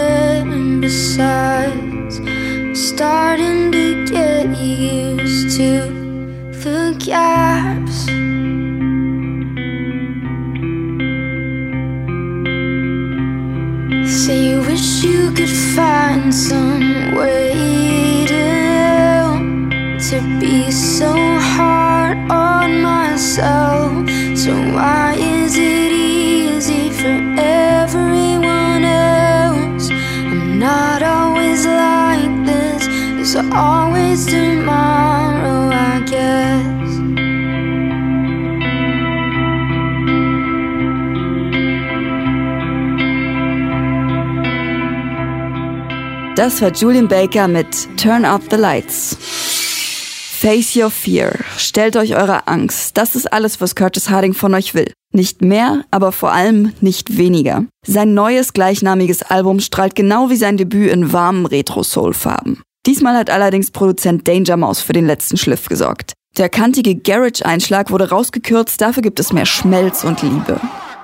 Das 46.40 46.62
war 46.62 46.72
Julian 46.72 47.06
Baker 47.06 47.48
mit 47.48 47.66
Turn 47.98 48.24
Up 48.24 48.40
the 48.48 48.56
Lights. 48.56 49.14
Face 49.20 50.74
your 50.74 50.88
fear. 50.88 51.32
Stellt 51.58 51.96
euch 51.96 52.16
eure 52.16 52.48
Angst. 52.48 52.96
Das 52.96 53.14
ist 53.14 53.30
alles, 53.30 53.60
was 53.60 53.74
Curtis 53.74 54.08
Harding 54.08 54.32
von 54.32 54.54
euch 54.54 54.72
will. 54.72 54.90
Nicht 55.12 55.42
mehr, 55.42 55.84
aber 55.90 56.12
vor 56.12 56.32
allem 56.32 56.72
nicht 56.80 57.18
weniger. 57.18 57.66
Sein 57.86 58.14
neues 58.14 58.54
gleichnamiges 58.54 59.20
Album 59.20 59.60
strahlt 59.60 59.94
genau 59.94 60.30
wie 60.30 60.36
sein 60.36 60.56
Debüt 60.56 60.90
in 60.90 61.12
warmen 61.12 61.44
Retro-Soul-Farben. 61.44 62.62
Diesmal 62.86 63.18
hat 63.18 63.28
allerdings 63.28 63.70
Produzent 63.70 64.26
Danger 64.26 64.56
Mouse 64.56 64.80
für 64.80 64.94
den 64.94 65.06
letzten 65.06 65.36
Schliff 65.36 65.68
gesorgt. 65.68 66.14
Der 66.38 66.48
kantige 66.48 66.94
Garage-Einschlag 66.94 67.90
wurde 67.90 68.08
rausgekürzt, 68.08 68.80
dafür 68.80 69.02
gibt 69.02 69.20
es 69.20 69.34
mehr 69.34 69.44
Schmelz 69.44 70.04
und 70.04 70.22
Liebe. 70.22 70.58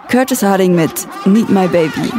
Curtis 0.08 0.42
Harding 0.42 0.74
mit 0.74 1.06
Meet 1.26 1.50
My 1.50 1.68
Baby. 1.68 2.10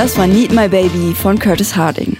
Das 0.00 0.16
war 0.16 0.26
Need 0.26 0.52
My 0.52 0.66
Baby 0.66 1.14
von 1.14 1.38
Curtis 1.38 1.76
Harding. 1.76 2.16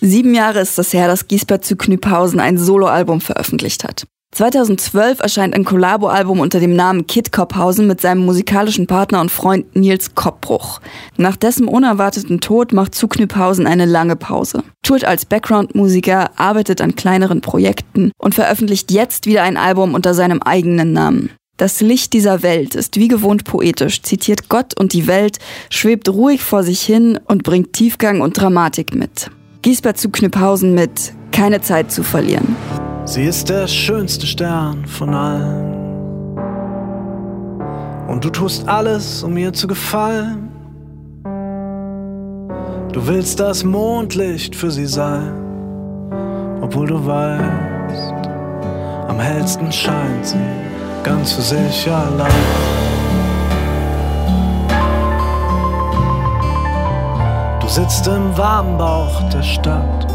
Sieben 0.00 0.32
Jahre 0.32 0.60
ist 0.60 0.78
es 0.78 0.92
her, 0.92 1.08
dass 1.08 1.26
Giesbert 1.26 1.64
zu 1.64 1.74
Knüpphausen 1.74 2.38
ein 2.38 2.56
Soloalbum 2.56 3.20
veröffentlicht 3.20 3.82
hat. 3.82 4.04
2012 4.30 5.18
erscheint 5.18 5.56
ein 5.56 5.64
Kollabo-Album 5.64 6.38
unter 6.38 6.60
dem 6.60 6.76
Namen 6.76 7.08
Kid 7.08 7.32
Kopphausen 7.32 7.88
mit 7.88 8.00
seinem 8.00 8.24
musikalischen 8.24 8.86
Partner 8.86 9.20
und 9.20 9.32
Freund 9.32 9.74
Nils 9.74 10.14
Koppbruch. 10.14 10.80
Nach 11.16 11.34
dessen 11.34 11.66
unerwarteten 11.66 12.40
Tod 12.40 12.72
macht 12.72 12.94
zu 12.94 13.08
Knüpphausen 13.08 13.66
eine 13.66 13.86
lange 13.86 14.14
Pause. 14.14 14.62
Tourt 14.84 15.04
als 15.04 15.26
Background-Musiker, 15.26 16.30
arbeitet 16.36 16.80
an 16.80 16.94
kleineren 16.94 17.40
Projekten 17.40 18.12
und 18.18 18.36
veröffentlicht 18.36 18.92
jetzt 18.92 19.26
wieder 19.26 19.42
ein 19.42 19.56
Album 19.56 19.94
unter 19.94 20.14
seinem 20.14 20.42
eigenen 20.42 20.92
Namen. 20.92 21.30
Das 21.56 21.80
Licht 21.80 22.14
dieser 22.14 22.42
Welt 22.42 22.74
ist 22.74 22.96
wie 22.96 23.06
gewohnt 23.06 23.44
poetisch, 23.44 24.02
zitiert 24.02 24.48
Gott 24.48 24.76
und 24.76 24.92
die 24.92 25.06
Welt, 25.06 25.38
schwebt 25.70 26.08
ruhig 26.08 26.42
vor 26.42 26.64
sich 26.64 26.80
hin 26.80 27.20
und 27.28 27.44
bringt 27.44 27.72
Tiefgang 27.72 28.22
und 28.22 28.40
Dramatik 28.40 28.92
mit. 28.92 29.30
Giesbert 29.62 29.96
zu 29.96 30.10
Knüpphausen 30.10 30.74
mit 30.74 31.12
Keine 31.30 31.60
Zeit 31.60 31.92
zu 31.92 32.02
verlieren. 32.02 32.56
Sie 33.04 33.22
ist 33.22 33.50
der 33.50 33.68
schönste 33.68 34.26
Stern 34.26 34.84
von 34.84 35.14
allen. 35.14 35.74
Und 38.08 38.24
du 38.24 38.30
tust 38.30 38.66
alles, 38.66 39.22
um 39.22 39.36
ihr 39.36 39.52
zu 39.52 39.68
gefallen. 39.68 40.50
Du 42.92 43.06
willst 43.06 43.38
das 43.38 43.62
Mondlicht 43.62 44.56
für 44.56 44.72
sie 44.72 44.86
sein, 44.86 45.32
obwohl 46.60 46.88
du 46.88 47.06
weißt, 47.06 48.12
am 49.06 49.20
hellsten 49.20 49.70
scheint 49.70 50.26
sie 50.26 50.73
ganz 51.04 51.32
für 51.34 51.42
sich 51.42 51.88
allein. 51.88 52.32
Du 57.60 57.68
sitzt 57.68 58.08
im 58.08 58.36
warmen 58.36 58.76
Bauch 58.76 59.22
der 59.30 59.42
Stadt 59.42 60.14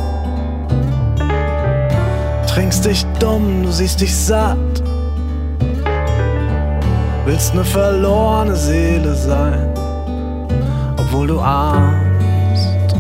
trinkst 2.60 2.84
dich 2.84 3.06
dumm, 3.19 3.63
du 3.63 3.71
siehst 3.71 4.02
dich 4.02 4.13
satt. 4.13 4.58
Willst 7.25 7.56
ne 7.56 7.63
verlorene 7.63 8.56
Seele 8.56 9.15
sein, 9.15 9.73
obwohl 10.97 11.28
du 11.28 11.39
ahnst, 11.39 12.95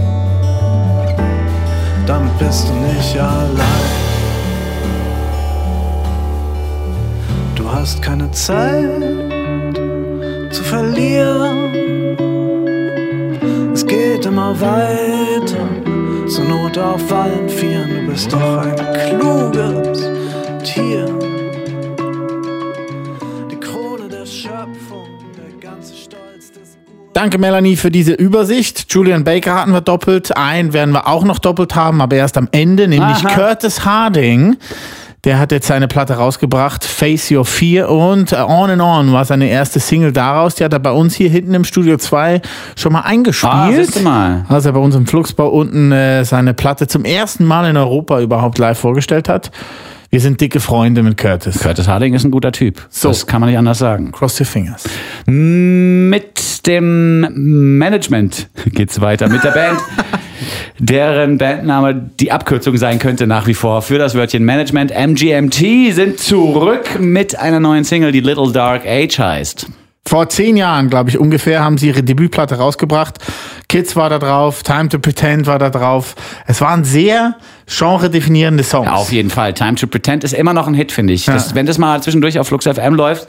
damit 2.05 2.37
bist 2.37 2.69
du 2.69 2.73
nicht 2.73 3.19
allein. 3.19 3.98
Hast 7.79 8.01
keine 8.01 8.29
Zeit 8.31 9.01
zu 10.51 10.63
verlieren. 10.63 12.17
Es 13.73 13.85
geht 13.85 14.25
immer 14.25 14.59
weiter 14.59 15.69
zur 16.27 16.43
Not 16.43 16.77
auf 16.77 17.13
allen 17.13 17.47
Vieren, 17.47 17.89
du 17.89 18.11
bist 18.11 18.33
doch 18.33 18.57
ein 18.57 18.75
kluges 19.07 20.09
Tier. 20.63 21.05
Die 23.49 23.59
Krone 23.61 24.09
der 24.09 24.25
Schöpfung, 24.25 25.07
der 25.37 25.69
ganze 25.69 25.95
Stolz 25.95 26.51
des 26.51 26.77
Danke, 27.13 27.37
Melanie, 27.37 27.77
für 27.77 27.91
diese 27.91 28.11
Übersicht. 28.11 28.93
Julian 28.93 29.23
Baker 29.23 29.55
hatten 29.55 29.71
wir 29.71 29.79
doppelt. 29.81 30.35
Einen 30.35 30.73
werden 30.73 30.93
wir 30.93 31.07
auch 31.07 31.23
noch 31.23 31.39
doppelt 31.39 31.75
haben, 31.75 32.01
aber 32.01 32.17
erst 32.17 32.37
am 32.37 32.49
Ende, 32.51 32.89
nämlich 32.89 33.25
Aha. 33.25 33.35
Curtis 33.35 33.85
Harding. 33.85 34.57
Der 35.25 35.37
hat 35.37 35.51
jetzt 35.51 35.67
seine 35.67 35.89
Platte 35.89 36.13
rausgebracht, 36.13 36.85
Face 36.85 37.29
Your 37.29 37.43
Fear 37.43 37.89
und 37.89 38.31
äh, 38.31 38.37
On 38.37 38.69
and 38.69 38.81
On 38.81 39.11
war 39.11 39.25
seine 39.25 39.49
erste 39.49 39.79
Single 39.81 40.13
daraus. 40.13 40.55
Die 40.55 40.63
hat 40.63 40.71
er 40.71 40.79
bei 40.79 40.91
uns 40.91 41.13
hier 41.13 41.29
hinten 41.29 41.53
im 41.53 41.65
Studio 41.65 41.97
2 41.97 42.41
schon 42.77 42.93
mal 42.93 43.01
eingespielt. 43.01 43.53
Ah, 43.53 43.69
siehst 43.71 44.01
mal. 44.01 44.45
Als 44.47 44.65
er 44.65 44.71
bei 44.71 44.79
uns 44.79 44.95
im 44.95 45.07
Flugsbau 45.07 45.49
unten 45.49 45.91
äh, 45.91 46.23
seine 46.23 46.53
Platte 46.53 46.87
zum 46.87 47.03
ersten 47.03 47.43
Mal 47.43 47.69
in 47.69 47.75
Europa 47.75 48.21
überhaupt 48.21 48.57
live 48.59 48.79
vorgestellt 48.79 49.27
hat. 49.27 49.51
Wir 50.11 50.21
sind 50.21 50.41
dicke 50.41 50.59
Freunde 50.59 51.03
mit 51.03 51.17
Curtis. 51.17 51.59
Curtis 51.59 51.87
Harding 51.87 52.15
ist 52.15 52.23
ein 52.23 52.31
guter 52.31 52.51
Typ. 52.51 52.81
So. 52.89 53.09
Das 53.09 53.27
kann 53.27 53.41
man 53.41 53.49
nicht 53.49 53.59
anders 53.59 53.77
sagen. 53.77 54.11
Cross 54.11 54.39
your 54.39 54.47
fingers. 54.47 54.83
Mit 55.27 56.65
dem 56.65 57.77
Management 57.77 58.49
geht's 58.73 58.99
weiter. 59.01 59.29
Mit 59.29 59.43
der 59.43 59.51
Band, 59.51 59.79
deren 60.79 61.37
Bandname 61.37 62.09
die 62.19 62.31
Abkürzung 62.31 62.77
sein 62.77 62.97
könnte 62.97 63.27
nach 63.27 63.45
wie 63.45 63.53
vor 63.53 63.83
für 63.83 63.99
das 63.99 64.15
Wörtchen 64.15 64.43
Management. 64.43 64.91
MGMT 64.91 65.93
sind 65.93 66.19
zurück 66.19 66.99
mit 66.99 67.37
einer 67.37 67.59
neuen 67.59 67.83
Single, 67.83 68.11
die 68.11 68.21
Little 68.21 68.51
Dark 68.51 68.87
Age 68.87 69.19
heißt. 69.19 69.67
Vor 70.09 70.27
zehn 70.27 70.57
Jahren, 70.57 70.89
glaube 70.89 71.11
ich, 71.11 71.19
ungefähr, 71.19 71.63
haben 71.63 71.77
sie 71.77 71.89
ihre 71.89 72.01
Debütplatte 72.01 72.55
rausgebracht. 72.55 73.19
Kids 73.67 73.95
war 73.95 74.09
da 74.09 74.17
drauf, 74.17 74.63
Time 74.63 74.89
to 74.89 74.97
Pretend 74.97 75.45
war 75.45 75.59
da 75.59 75.69
drauf. 75.69 76.15
Es 76.47 76.61
waren 76.61 76.83
sehr 76.83 77.35
genre-definierende 77.69 78.63
Songs. 78.63 78.87
Ja, 78.87 78.93
auf 78.95 79.11
jeden 79.11 79.29
Fall. 79.29 79.53
Time 79.53 79.75
to 79.75 79.87
Pretend 79.87 80.23
ist 80.23 80.33
immer 80.33 80.53
noch 80.53 80.67
ein 80.67 80.73
Hit, 80.73 80.91
finde 80.91 81.13
ich. 81.13 81.25
Das, 81.25 81.55
wenn 81.55 81.65
das 81.65 81.77
mal 81.77 82.01
zwischendurch 82.01 82.39
auf 82.39 82.47
Flux 82.47 82.65
FM 82.65 82.95
läuft, 82.95 83.27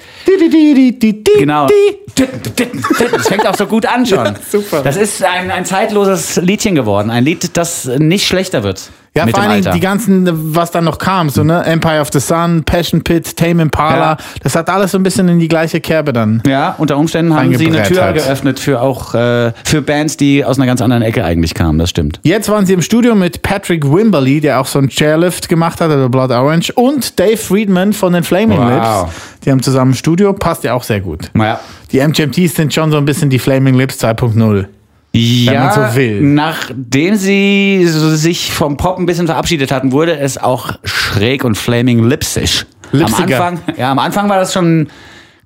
Genau. 1.39 1.69
Das 2.15 3.29
fängt 3.29 3.47
auch 3.47 3.55
so 3.57 3.67
gut 3.67 3.87
an 3.87 4.05
schon. 4.05 4.35
super. 4.51 4.83
Das 4.83 4.97
ist 4.97 5.23
ein, 5.25 5.51
ein 5.51 5.65
zeitloses 5.65 6.37
Liedchen 6.37 6.75
geworden. 6.75 7.11
Ein 7.11 7.25
Lied, 7.25 7.57
das 7.57 7.87
nicht 7.99 8.27
schlechter 8.27 8.63
wird. 8.63 8.91
Ja, 9.13 9.25
vor 9.25 9.33
dem 9.33 9.39
allen 9.41 9.51
Dingen 9.55 9.67
Alter. 9.67 9.73
die 9.73 9.81
ganzen, 9.81 10.55
was 10.55 10.71
dann 10.71 10.85
noch 10.85 10.99
kam, 10.99 11.31
so, 11.31 11.43
ne? 11.43 11.65
Empire 11.65 12.01
of 12.01 12.11
the 12.13 12.21
Sun, 12.21 12.63
Passion 12.63 13.03
Pit, 13.03 13.37
Tame 13.37 13.61
Impala. 13.63 14.13
Ja. 14.13 14.17
Das 14.45 14.55
hat 14.55 14.71
alles 14.71 14.93
so 14.93 14.99
ein 14.99 15.03
bisschen 15.03 15.29
in 15.29 15.41
die 15.41 15.49
gleiche 15.49 15.81
Kerbe 15.81 16.13
dann. 16.13 16.41
ja, 16.47 16.77
unter 16.79 16.97
Umständen 16.97 17.35
haben 17.35 17.53
sie 17.57 17.67
eine 17.67 17.83
Tür 17.83 18.03
Reingebrettert. 18.03 18.27
geöffnet 18.27 18.61
für 18.61 18.81
auch 18.81 19.13
äh, 19.15 19.53
für 19.65 19.83
Bands, 19.83 20.17
die 20.17 20.45
aus 20.45 20.59
einer 20.59 20.67
ganz 20.67 20.81
anderen 20.81 21.03
Ecke 21.03 21.25
eigentlich 21.25 21.55
kamen. 21.55 21.81
Das 21.81 21.91
stimmt. 21.91 22.21
Jetzt 22.23 22.49
waren 22.51 22.67
sie 22.67 22.73
im 22.73 22.83
Studio 22.83 23.17
mit 23.17 23.43
Patrick 23.43 23.85
Wimberly, 23.85 24.30
der 24.39 24.61
auch 24.61 24.67
so 24.67 24.79
einen 24.79 24.89
Chairlift 24.89 25.49
gemacht 25.49 25.81
hat, 25.81 25.89
oder 25.91 26.09
Blood 26.09 26.31
Orange, 26.31 26.71
und 26.77 27.19
Dave 27.19 27.37
Friedman 27.37 27.93
von 27.93 28.13
den 28.13 28.23
Flaming 28.23 28.59
Wow. 28.59 29.07
Lips. 29.09 29.15
Die 29.45 29.51
haben 29.51 29.63
zusammen 29.63 29.91
ein 29.91 29.95
Studio, 29.95 30.33
passt 30.33 30.63
ja 30.63 30.75
auch 30.75 30.85
sehr 30.85 31.01
gut. 31.01 31.31
Naja. 31.35 31.59
Die 31.91 31.99
MGMTs 31.99 32.55
sind 32.55 32.73
schon 32.73 32.93
so 32.93 32.99
ein 32.99 33.05
bisschen 33.05 33.31
die 33.31 33.41
Flaming 33.41 33.75
Lips 33.75 33.99
2.0. 34.05 34.67
Ja, 35.13 35.65
man 35.75 35.91
so 35.91 35.97
will. 35.97 36.21
nachdem 36.21 37.17
sie 37.17 37.85
so 37.89 38.15
sich 38.15 38.53
vom 38.53 38.77
Pop 38.77 38.97
ein 38.97 39.07
bisschen 39.07 39.27
verabschiedet 39.27 39.73
hatten, 39.73 39.91
wurde 39.91 40.17
es 40.17 40.39
auch 40.39 40.71
schräg 40.85 41.43
und 41.43 41.57
flaming 41.57 42.05
lipsisch. 42.05 42.65
Am 42.93 42.99
Lipsiger. 43.01 43.45
Anfang, 43.45 43.61
ja, 43.77 43.91
am 43.91 43.99
Anfang 43.99 44.29
war 44.29 44.39
das 44.39 44.53
schon 44.53 44.87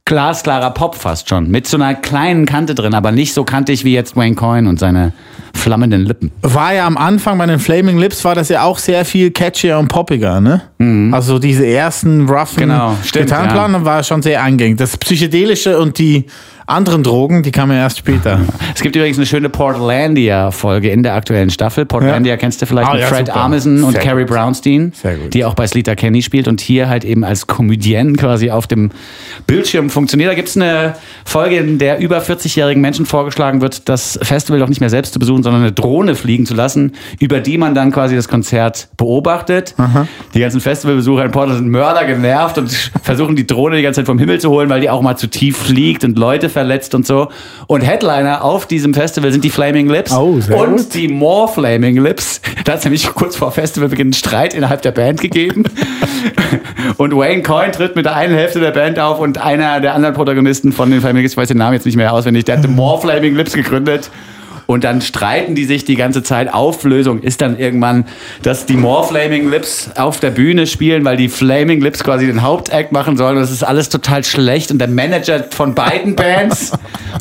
glasklarer 0.06 0.70
Pop 0.70 0.96
fast 0.96 1.30
schon. 1.30 1.50
Mit 1.50 1.66
so 1.66 1.78
einer 1.78 1.94
kleinen 1.94 2.44
Kante 2.44 2.74
drin, 2.74 2.94
aber 2.94 3.10
nicht 3.10 3.32
so 3.32 3.44
kantig 3.44 3.84
wie 3.84 3.94
jetzt 3.94 4.16
Wayne 4.16 4.34
Coyne 4.34 4.68
und 4.68 4.78
seine 4.78 5.12
flammenden 5.54 6.04
Lippen. 6.04 6.30
War 6.42 6.74
ja 6.74 6.86
am 6.86 6.98
Anfang 6.98 7.38
bei 7.38 7.46
den 7.46 7.58
Flaming 7.58 7.96
Lips 7.96 8.22
war 8.24 8.34
das 8.34 8.50
ja 8.50 8.64
auch 8.64 8.78
sehr 8.78 9.06
viel 9.06 9.30
catchier 9.30 9.78
und 9.78 9.88
poppiger, 9.88 10.40
ne? 10.42 10.62
Also 11.14 11.38
diese 11.38 11.66
ersten 11.66 12.28
roughen 12.28 12.56
Genau, 12.56 12.96
stimmt, 13.02 13.26
Gitarrenplanen 13.26 13.84
war 13.86 14.02
schon 14.02 14.20
sehr 14.20 14.42
eingängig. 14.42 14.76
Das 14.76 14.96
Psychedelische 14.96 15.78
und 15.78 15.98
die 15.98 16.26
anderen 16.66 17.02
Drogen, 17.02 17.42
die 17.42 17.50
kamen 17.50 17.76
erst 17.76 17.98
später. 17.98 18.40
Es 18.74 18.80
gibt 18.80 18.96
übrigens 18.96 19.18
eine 19.18 19.26
schöne 19.26 19.48
Portlandia-Folge 19.50 20.88
in 20.90 21.02
der 21.02 21.14
aktuellen 21.14 21.50
Staffel. 21.50 21.84
Portlandia 21.86 22.32
Ja. 22.32 22.36
kennst 22.36 22.62
du 22.62 22.66
vielleicht 22.66 22.88
Ah, 22.88 22.92
mit 22.94 23.02
ja, 23.02 23.06
Fred 23.08 23.26
super. 23.26 23.38
Armisen 23.40 23.84
und 23.84 23.92
Sehr 23.92 24.00
Carrie 24.02 24.22
gut. 24.24 24.30
Brownstein, 24.34 24.92
Sehr 24.94 25.16
gut. 25.16 25.34
die 25.34 25.44
auch 25.44 25.54
bei 25.54 25.66
Sleater 25.66 25.94
Kenny 25.96 26.22
spielt 26.22 26.48
und 26.48 26.60
hier 26.60 26.88
halt 26.88 27.04
eben 27.04 27.24
als 27.24 27.46
Comedienne 27.46 28.14
quasi 28.14 28.50
auf 28.50 28.66
dem 28.66 28.90
Bildschirm 29.46 29.90
funktioniert. 29.90 30.30
Da 30.30 30.34
gibt 30.34 30.48
es 30.48 30.56
eine 30.56 30.94
Folge, 31.24 31.56
in 31.56 31.78
der 31.78 31.98
über 32.00 32.18
40-jährigen 32.20 32.80
Menschen 32.80 33.06
vorgeschlagen 33.06 33.60
wird, 33.60 33.88
das 33.88 34.18
Festival 34.22 34.58
doch 34.60 34.68
nicht 34.68 34.80
mehr 34.80 34.90
selbst 34.90 35.12
zu 35.12 35.18
besuchen, 35.18 35.42
sondern 35.42 35.62
eine 35.62 35.72
Drohne 35.72 36.14
fliegen 36.14 36.46
zu 36.46 36.54
lassen, 36.54 36.92
über 37.20 37.40
die 37.40 37.58
man 37.58 37.74
dann 37.74 37.92
quasi 37.92 38.16
das 38.16 38.28
Konzert 38.28 38.88
beobachtet. 38.96 39.74
Die 40.34 40.40
ganzen 40.40 40.60
Festivalbesucher 40.60 41.24
in 41.24 41.30
Portland 41.30 41.58
sind 41.60 41.68
Mörder 41.70 42.04
genervt 42.06 42.58
und 42.58 42.70
versuchen 43.02 43.36
die 43.36 43.46
Drohne 43.46 43.76
die 43.76 43.82
ganze 43.82 44.00
Zeit 44.00 44.06
vom 44.06 44.18
Himmel 44.18 44.40
zu 44.40 44.50
holen, 44.50 44.68
weil 44.70 44.80
die 44.80 44.90
auch 44.90 45.02
mal 45.02 45.16
zu 45.16 45.28
tief 45.28 45.56
fliegt 45.56 46.04
und 46.04 46.18
Leute 46.18 46.48
verletzt 46.54 46.94
und 46.94 47.06
so. 47.06 47.28
Und 47.66 47.82
Headliner 47.82 48.42
auf 48.42 48.66
diesem 48.66 48.94
Festival 48.94 49.30
sind 49.30 49.44
die 49.44 49.50
Flaming 49.50 49.88
Lips 49.90 50.10
Oh, 50.12 50.40
und 50.56 50.76
gut. 50.76 50.94
die 50.94 51.08
More 51.08 51.48
Flaming 51.52 52.02
Lips. 52.02 52.40
Da 52.64 52.72
hat 52.72 52.78
es 52.78 52.84
nämlich 52.86 53.06
kurz 53.14 53.36
vor 53.36 53.52
Festivalbeginn 53.52 54.06
einen 54.06 54.12
Streit 54.14 54.54
innerhalb 54.54 54.80
der 54.80 54.92
Band 54.92 55.20
gegeben. 55.20 55.64
und 56.96 57.14
Wayne 57.14 57.42
Coyne 57.42 57.72
tritt 57.72 57.96
mit 57.96 58.06
der 58.06 58.16
einen 58.16 58.34
Hälfte 58.34 58.60
der 58.60 58.70
Band 58.70 58.98
auf 58.98 59.20
und 59.20 59.38
einer 59.38 59.80
der 59.80 59.94
anderen 59.94 60.14
Protagonisten 60.14 60.72
von 60.72 60.90
den 60.90 61.00
Flaming 61.00 61.22
Lips, 61.22 61.32
ich 61.34 61.36
weiß 61.36 61.48
den 61.48 61.58
Namen 61.58 61.74
jetzt 61.74 61.84
nicht 61.84 61.96
mehr 61.96 62.12
auswendig, 62.12 62.44
der 62.44 62.56
hat 62.56 62.64
die 62.64 62.68
More 62.68 63.00
Flaming 63.00 63.34
Lips 63.34 63.52
gegründet. 63.52 64.10
Und 64.66 64.84
dann 64.84 65.00
streiten 65.02 65.54
die 65.54 65.64
sich 65.64 65.84
die 65.84 65.96
ganze 65.96 66.22
Zeit. 66.22 66.52
Auflösung 66.52 67.20
ist 67.20 67.40
dann 67.40 67.58
irgendwann, 67.58 68.06
dass 68.42 68.66
die 68.66 68.76
More 68.76 69.06
Flaming 69.06 69.50
Lips 69.50 69.90
auf 69.96 70.20
der 70.20 70.30
Bühne 70.30 70.66
spielen, 70.66 71.04
weil 71.04 71.16
die 71.16 71.28
Flaming 71.28 71.80
Lips 71.80 72.02
quasi 72.02 72.26
den 72.26 72.42
Hauptact 72.42 72.92
machen 72.92 73.16
sollen. 73.16 73.36
Das 73.36 73.50
ist 73.50 73.62
alles 73.62 73.88
total 73.88 74.24
schlecht. 74.24 74.70
Und 74.70 74.78
der 74.78 74.88
Manager 74.88 75.44
von 75.50 75.74
beiden 75.74 76.16
Bands 76.16 76.72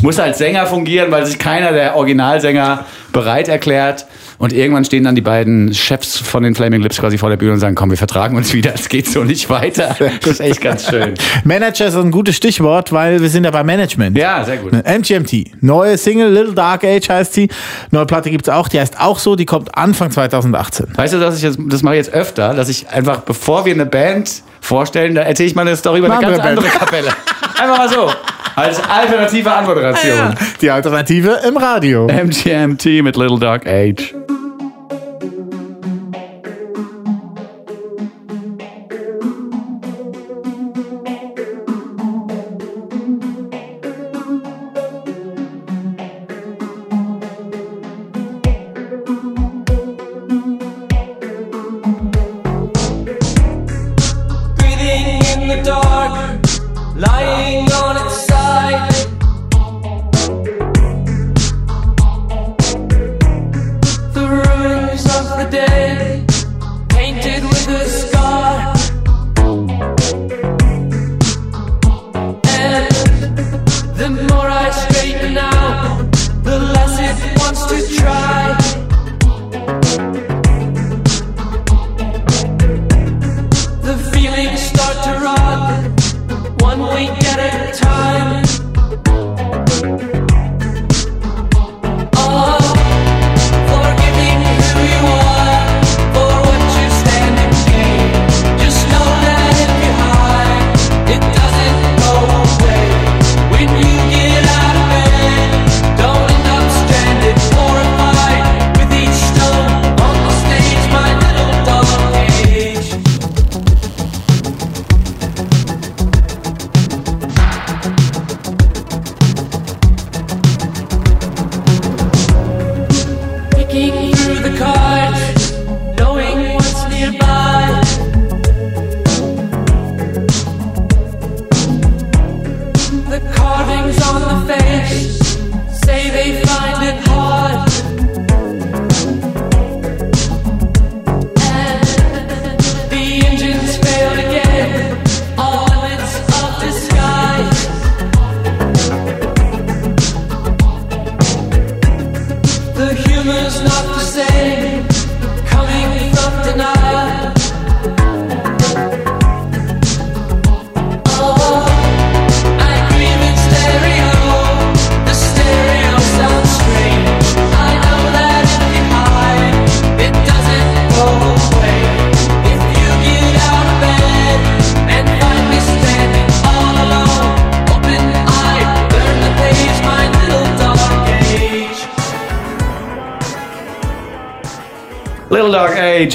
muss 0.01 0.19
als 0.19 0.37
Sänger 0.37 0.65
fungieren, 0.65 1.11
weil 1.11 1.25
sich 1.25 1.39
keiner 1.39 1.71
der 1.73 1.95
Originalsänger 1.95 2.85
bereit 3.11 3.47
erklärt. 3.47 4.05
Und 4.43 4.51
irgendwann 4.51 4.83
stehen 4.83 5.05
dann 5.05 5.15
die 5.15 5.21
beiden 5.21 5.73
Chefs 5.73 6.17
von 6.17 6.43
den 6.43 6.53
Flaming 6.53 6.81
Lips 6.81 6.99
quasi 6.99 7.17
vor 7.17 7.29
der 7.29 7.37
Bühne 7.37 7.53
und 7.53 7.59
sagen, 7.59 7.75
komm, 7.75 7.91
wir 7.91 7.97
vertragen 7.97 8.35
uns 8.35 8.53
wieder, 8.53 8.73
es 8.73 8.89
geht 8.89 9.07
so 9.07 9.23
nicht 9.23 9.49
weiter. 9.49 9.95
Das 10.19 10.33
ist 10.33 10.39
echt 10.41 10.59
ganz 10.59 10.89
schön. 10.89 11.13
Manager 11.45 11.87
ist 11.87 11.95
ein 11.95 12.11
gutes 12.11 12.35
Stichwort, 12.35 12.91
weil 12.91 13.21
wir 13.21 13.29
sind 13.29 13.45
ja 13.45 13.51
bei 13.51 13.63
Management. 13.63 14.17
Ja, 14.17 14.43
sehr 14.43 14.57
gut. 14.57 14.73
MGMT. 14.73 15.61
Neue 15.61 15.97
Single, 15.97 16.29
Little 16.29 16.53
Dark 16.53 16.83
Age 16.83 17.07
heißt 17.07 17.33
sie. 17.33 17.47
Neue 17.91 18.05
Platte 18.05 18.29
gibt's 18.31 18.49
auch, 18.49 18.67
die 18.67 18.81
heißt 18.81 18.99
auch 18.99 19.17
so, 19.17 19.37
die 19.37 19.45
kommt 19.45 19.77
Anfang 19.77 20.11
2018. 20.11 20.87
Weißt 20.93 21.13
du, 21.13 21.19
dass 21.19 21.37
ich 21.37 21.43
jetzt, 21.43 21.57
das 21.67 21.81
mache 21.81 21.95
ich 21.95 22.05
jetzt 22.05 22.13
öfter, 22.13 22.53
dass 22.53 22.67
ich 22.67 22.89
einfach, 22.89 23.21
bevor 23.21 23.63
wir 23.63 23.73
eine 23.73 23.85
Band 23.85 24.43
vorstellen, 24.59 25.15
da 25.15 25.21
erzähle 25.21 25.47
ich 25.47 25.55
mal 25.55 25.61
eine 25.61 25.77
Story 25.77 25.99
über 25.99 26.11
eine 26.11 26.19
ganz 26.21 26.39
andere 26.39 26.49
andere 26.49 26.67
Kapelle. 26.67 27.07
Einfach 27.61 27.77
mal 27.77 27.89
so. 27.89 28.11
Als 28.55 28.77
alternative 28.89 29.51
Anmoderation. 29.51 30.35
Die 30.61 30.69
Alternative 30.69 31.39
im 31.47 31.55
Radio. 31.55 32.07
MGMT 32.07 33.01
mit 33.03 33.15
Little 33.15 33.39
Dark 33.39 33.65
Age. 33.65 34.13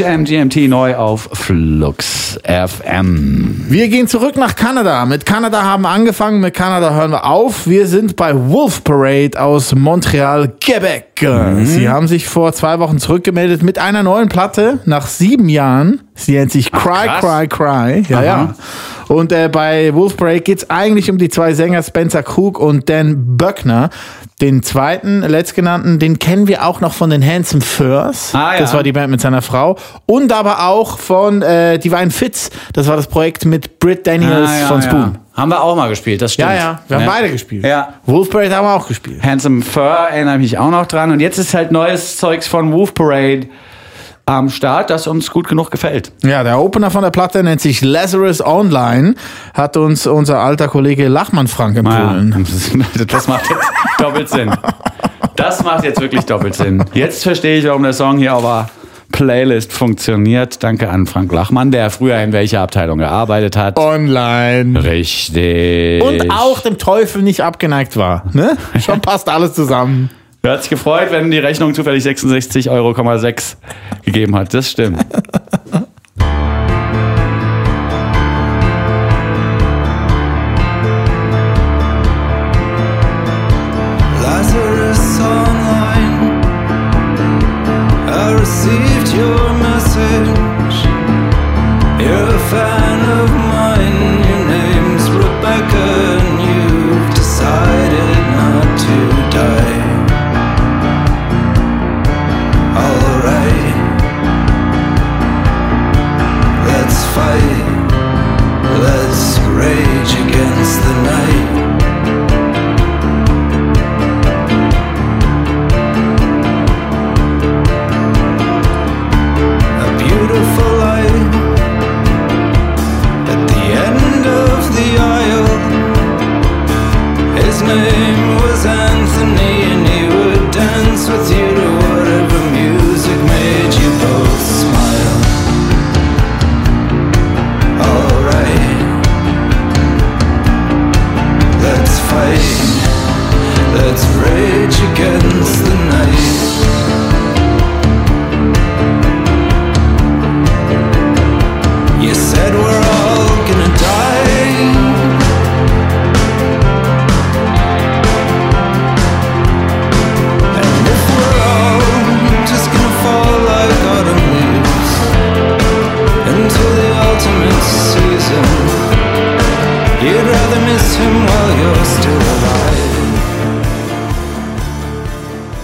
Dark 0.08 0.20
Age, 0.20 0.30
MGMT 0.30 0.68
neu 0.68 0.96
auf 0.96 1.28
Flux 1.32 2.38
FM. 2.44 3.66
Wir 3.68 3.88
gehen 3.88 4.06
zurück 4.08 4.36
nach 4.36 4.56
Kanada. 4.56 5.04
Mit 5.04 5.26
Kanada 5.26 5.62
haben 5.64 5.82
wir 5.82 5.90
angefangen, 5.90 6.40
mit 6.40 6.54
Kanada 6.54 6.94
hören 6.94 7.10
wir 7.10 7.26
auf. 7.26 7.66
Wir 7.66 7.86
sind 7.86 8.16
bei 8.16 8.34
Wolf 8.48 8.84
Parade 8.84 9.38
aus 9.38 9.74
Montreal, 9.74 10.52
Quebec. 10.60 11.04
Sie 11.66 11.88
haben 11.88 12.08
sich 12.08 12.26
vor 12.26 12.52
zwei 12.54 12.78
Wochen 12.78 12.98
zurückgemeldet 12.98 13.62
mit 13.62 13.78
einer 13.78 14.02
neuen 14.02 14.28
Platte 14.28 14.78
nach 14.86 15.06
sieben 15.06 15.48
Jahren. 15.48 16.00
Sie 16.14 16.32
nennt 16.32 16.52
sich 16.52 16.72
Cry, 16.72 17.06
krass. 17.06 17.20
Cry, 17.20 17.48
Cry. 17.48 18.02
Ja, 18.08 18.18
Aha. 18.18 18.24
ja. 18.24 18.54
Und 19.08 19.32
äh, 19.32 19.48
bei 19.50 19.94
Wolf 19.94 20.16
Parade 20.16 20.40
geht 20.40 20.58
es 20.58 20.70
eigentlich 20.70 21.10
um 21.10 21.18
die 21.18 21.28
zwei 21.28 21.54
Sänger 21.54 21.82
Spencer 21.82 22.22
Krug 22.22 22.58
und 22.58 22.88
Dan 22.88 23.36
Böckner. 23.36 23.90
Den 24.40 24.62
zweiten, 24.62 25.22
letztgenannten, 25.22 25.98
den 25.98 26.20
kennen 26.20 26.46
wir 26.46 26.64
auch 26.64 26.80
noch 26.80 26.92
von 26.92 27.10
den 27.10 27.26
Handsome 27.26 27.60
Furs. 27.60 28.32
Ah, 28.34 28.54
ja. 28.54 28.60
Das 28.60 28.72
war 28.72 28.84
die 28.84 28.92
Band 28.92 29.10
mit 29.10 29.20
seiner 29.20 29.42
Frau. 29.42 29.76
Und 30.06 30.32
aber 30.32 30.64
auch 30.68 30.98
von 30.98 31.42
äh, 31.42 31.76
Divine 31.78 32.12
Fits. 32.12 32.50
Das 32.72 32.86
war 32.86 32.94
das 32.94 33.08
Projekt 33.08 33.44
mit 33.46 33.80
Britt 33.80 34.06
Daniels 34.06 34.48
Ah, 34.48 34.60
ja, 34.60 34.66
von 34.68 34.80
ja. 34.80 34.88
Spoon. 34.88 35.18
Haben 35.34 35.48
wir 35.48 35.60
auch 35.60 35.74
mal 35.74 35.88
gespielt, 35.88 36.22
das 36.22 36.34
stimmt. 36.34 36.50
Ja, 36.50 36.54
ja, 36.56 36.78
wir 36.86 36.98
haben 36.98 37.06
beide 37.06 37.30
gespielt. 37.30 37.64
Ja. 37.64 37.94
Wolf 38.06 38.30
Parade 38.30 38.54
haben 38.54 38.64
wir 38.64 38.74
auch 38.74 38.86
gespielt. 38.86 39.20
Handsome 39.24 39.62
Fur 39.62 39.82
erinnere 39.82 40.34
ich 40.36 40.40
mich 40.40 40.58
auch 40.58 40.70
noch 40.70 40.86
dran. 40.86 41.10
Und 41.10 41.18
jetzt 41.18 41.38
ist 41.38 41.54
halt 41.54 41.72
neues 41.72 42.16
Zeugs 42.16 42.46
von 42.46 42.72
Wolf 42.72 42.94
Parade 42.94 43.48
am 44.28 44.50
Start, 44.50 44.90
das 44.90 45.06
uns 45.06 45.30
gut 45.30 45.48
genug 45.48 45.70
gefällt. 45.70 46.12
Ja, 46.22 46.44
der 46.44 46.60
Opener 46.60 46.90
von 46.90 47.02
der 47.02 47.10
Platte 47.10 47.42
nennt 47.42 47.60
sich 47.60 47.80
Lazarus 47.80 48.44
Online, 48.44 49.14
hat 49.54 49.76
uns 49.76 50.06
unser 50.06 50.40
alter 50.40 50.68
Kollege 50.68 51.08
Lachmann 51.08 51.46
Frank 51.46 51.78
empfohlen. 51.78 52.46
Ja, 52.96 53.04
das 53.06 53.26
macht 53.26 53.48
jetzt 53.48 53.72
doppelt 53.98 54.28
Sinn. 54.28 54.50
Das 55.34 55.64
macht 55.64 55.84
jetzt 55.84 56.00
wirklich 56.00 56.24
doppelt 56.24 56.54
Sinn. 56.54 56.84
Jetzt 56.92 57.22
verstehe 57.22 57.58
ich, 57.58 57.64
warum 57.64 57.82
der 57.82 57.94
Song 57.94 58.18
hier 58.18 58.34
auf 58.34 58.42
der 58.42 58.68
Playlist 59.12 59.72
funktioniert. 59.72 60.62
Danke 60.62 60.90
an 60.90 61.06
Frank 61.06 61.32
Lachmann, 61.32 61.70
der 61.70 61.88
früher 61.90 62.18
in 62.18 62.32
welcher 62.32 62.60
Abteilung 62.60 62.98
gearbeitet 62.98 63.56
hat. 63.56 63.78
Online. 63.78 64.82
Richtig. 64.84 66.02
Und 66.02 66.30
auch 66.30 66.60
dem 66.60 66.76
Teufel 66.76 67.22
nicht 67.22 67.42
abgeneigt 67.42 67.96
war. 67.96 68.24
Ne? 68.32 68.58
Schon 68.78 69.00
passt 69.00 69.28
alles 69.28 69.54
zusammen. 69.54 70.10
Er 70.48 70.54
hat 70.54 70.62
sich 70.62 70.70
gefreut, 70.70 71.08
wenn 71.10 71.30
die 71.30 71.38
Rechnung 71.38 71.74
zufällig 71.74 72.02
66,6 72.04 72.70
Euro 72.70 72.94
gegeben 74.02 74.34
hat. 74.34 74.54
Das 74.54 74.70
stimmt. 74.70 75.04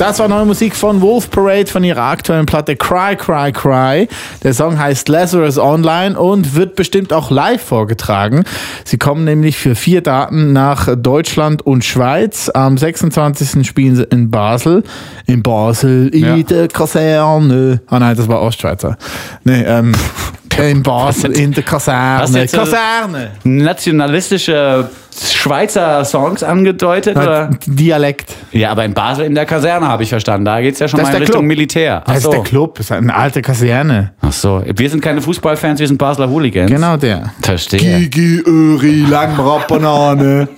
Das 0.06 0.18
war 0.18 0.28
neue 0.28 0.44
Musik 0.44 0.76
von 0.76 1.00
Wolf 1.00 1.30
Parade 1.30 1.64
von 1.66 1.82
ihrer 1.82 2.02
aktuellen 2.02 2.44
Platte 2.44 2.76
Cry, 2.76 3.16
Cry, 3.16 3.50
Cry. 3.52 4.06
Der 4.42 4.52
Song 4.52 4.78
heißt 4.78 5.08
Lazarus 5.08 5.56
Online 5.56 6.18
und 6.20 6.54
wird 6.54 6.76
bestimmt 6.76 7.10
auch 7.14 7.30
live 7.30 7.62
vorgetragen. 7.62 8.44
Sie 8.84 8.98
kommen 8.98 9.24
nämlich 9.24 9.56
für 9.56 9.74
vier 9.74 10.02
Daten 10.02 10.52
nach 10.52 10.94
Deutschland 10.94 11.62
und 11.62 11.86
Schweiz. 11.86 12.50
Am 12.52 12.76
26. 12.76 13.66
spielen 13.66 13.96
sie 13.96 14.02
in 14.04 14.30
Basel. 14.30 14.84
In 15.24 15.42
Basel, 15.42 16.08
in 16.08 16.22
Ja. 16.24 16.36
der 16.36 16.68
Kaserne. 16.68 17.80
Ah 17.86 17.98
nein, 17.98 18.14
das 18.14 18.28
war 18.28 18.42
Ostschweizer. 18.42 18.98
Nee, 19.44 19.62
ähm, 19.62 19.92
in 20.58 20.82
Basel, 20.82 21.32
in 21.36 21.52
der 21.52 21.62
Kaserne. 21.62 22.42
äh, 22.42 22.46
Kaserne. 22.46 23.30
Nationalistische 23.44 24.88
Schweizer 25.32 26.04
Songs 26.04 26.42
angedeutet? 26.42 27.16
Oder? 27.16 27.50
Dialekt. 27.66 28.32
Ja, 28.52 28.70
aber 28.70 28.84
in 28.84 28.94
Basel 28.94 29.26
in 29.26 29.34
der 29.34 29.46
Kaserne 29.46 29.86
habe 29.88 30.02
ich 30.02 30.08
verstanden. 30.08 30.44
Da 30.44 30.60
geht 30.60 30.74
es 30.74 30.80
ja 30.80 30.88
schon 30.88 30.98
Das 31.00 31.06
mal 31.06 31.10
ist 31.10 31.14
in 31.14 31.20
der 31.20 31.28
Richtung 31.28 31.40
Club. 31.42 31.48
Militär. 31.48 32.02
Ach 32.04 32.06
Das 32.06 32.16
ist 32.18 32.22
so. 32.24 32.30
der 32.32 32.42
Club, 32.42 32.74
das 32.76 32.86
ist 32.86 32.92
eine 32.92 33.14
alte 33.14 33.42
Kaserne. 33.42 34.12
Ach 34.20 34.32
so. 34.32 34.62
Wir 34.64 34.90
sind 34.90 35.00
keine 35.02 35.20
Fußballfans, 35.20 35.80
wir 35.80 35.88
sind 35.88 35.98
Basler 35.98 36.28
Hooligans. 36.28 36.70
Genau 36.70 36.96
der. 36.96 37.30
Verstehe. 37.42 37.80
Gigi, 38.08 38.42
Öri, 38.46 39.04
Langbratbanane. 39.08 40.48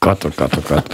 Gott, 0.00 0.18
oh 0.26 0.30
Gott, 0.36 0.50
oh 0.58 0.62
Gott. 0.68 0.84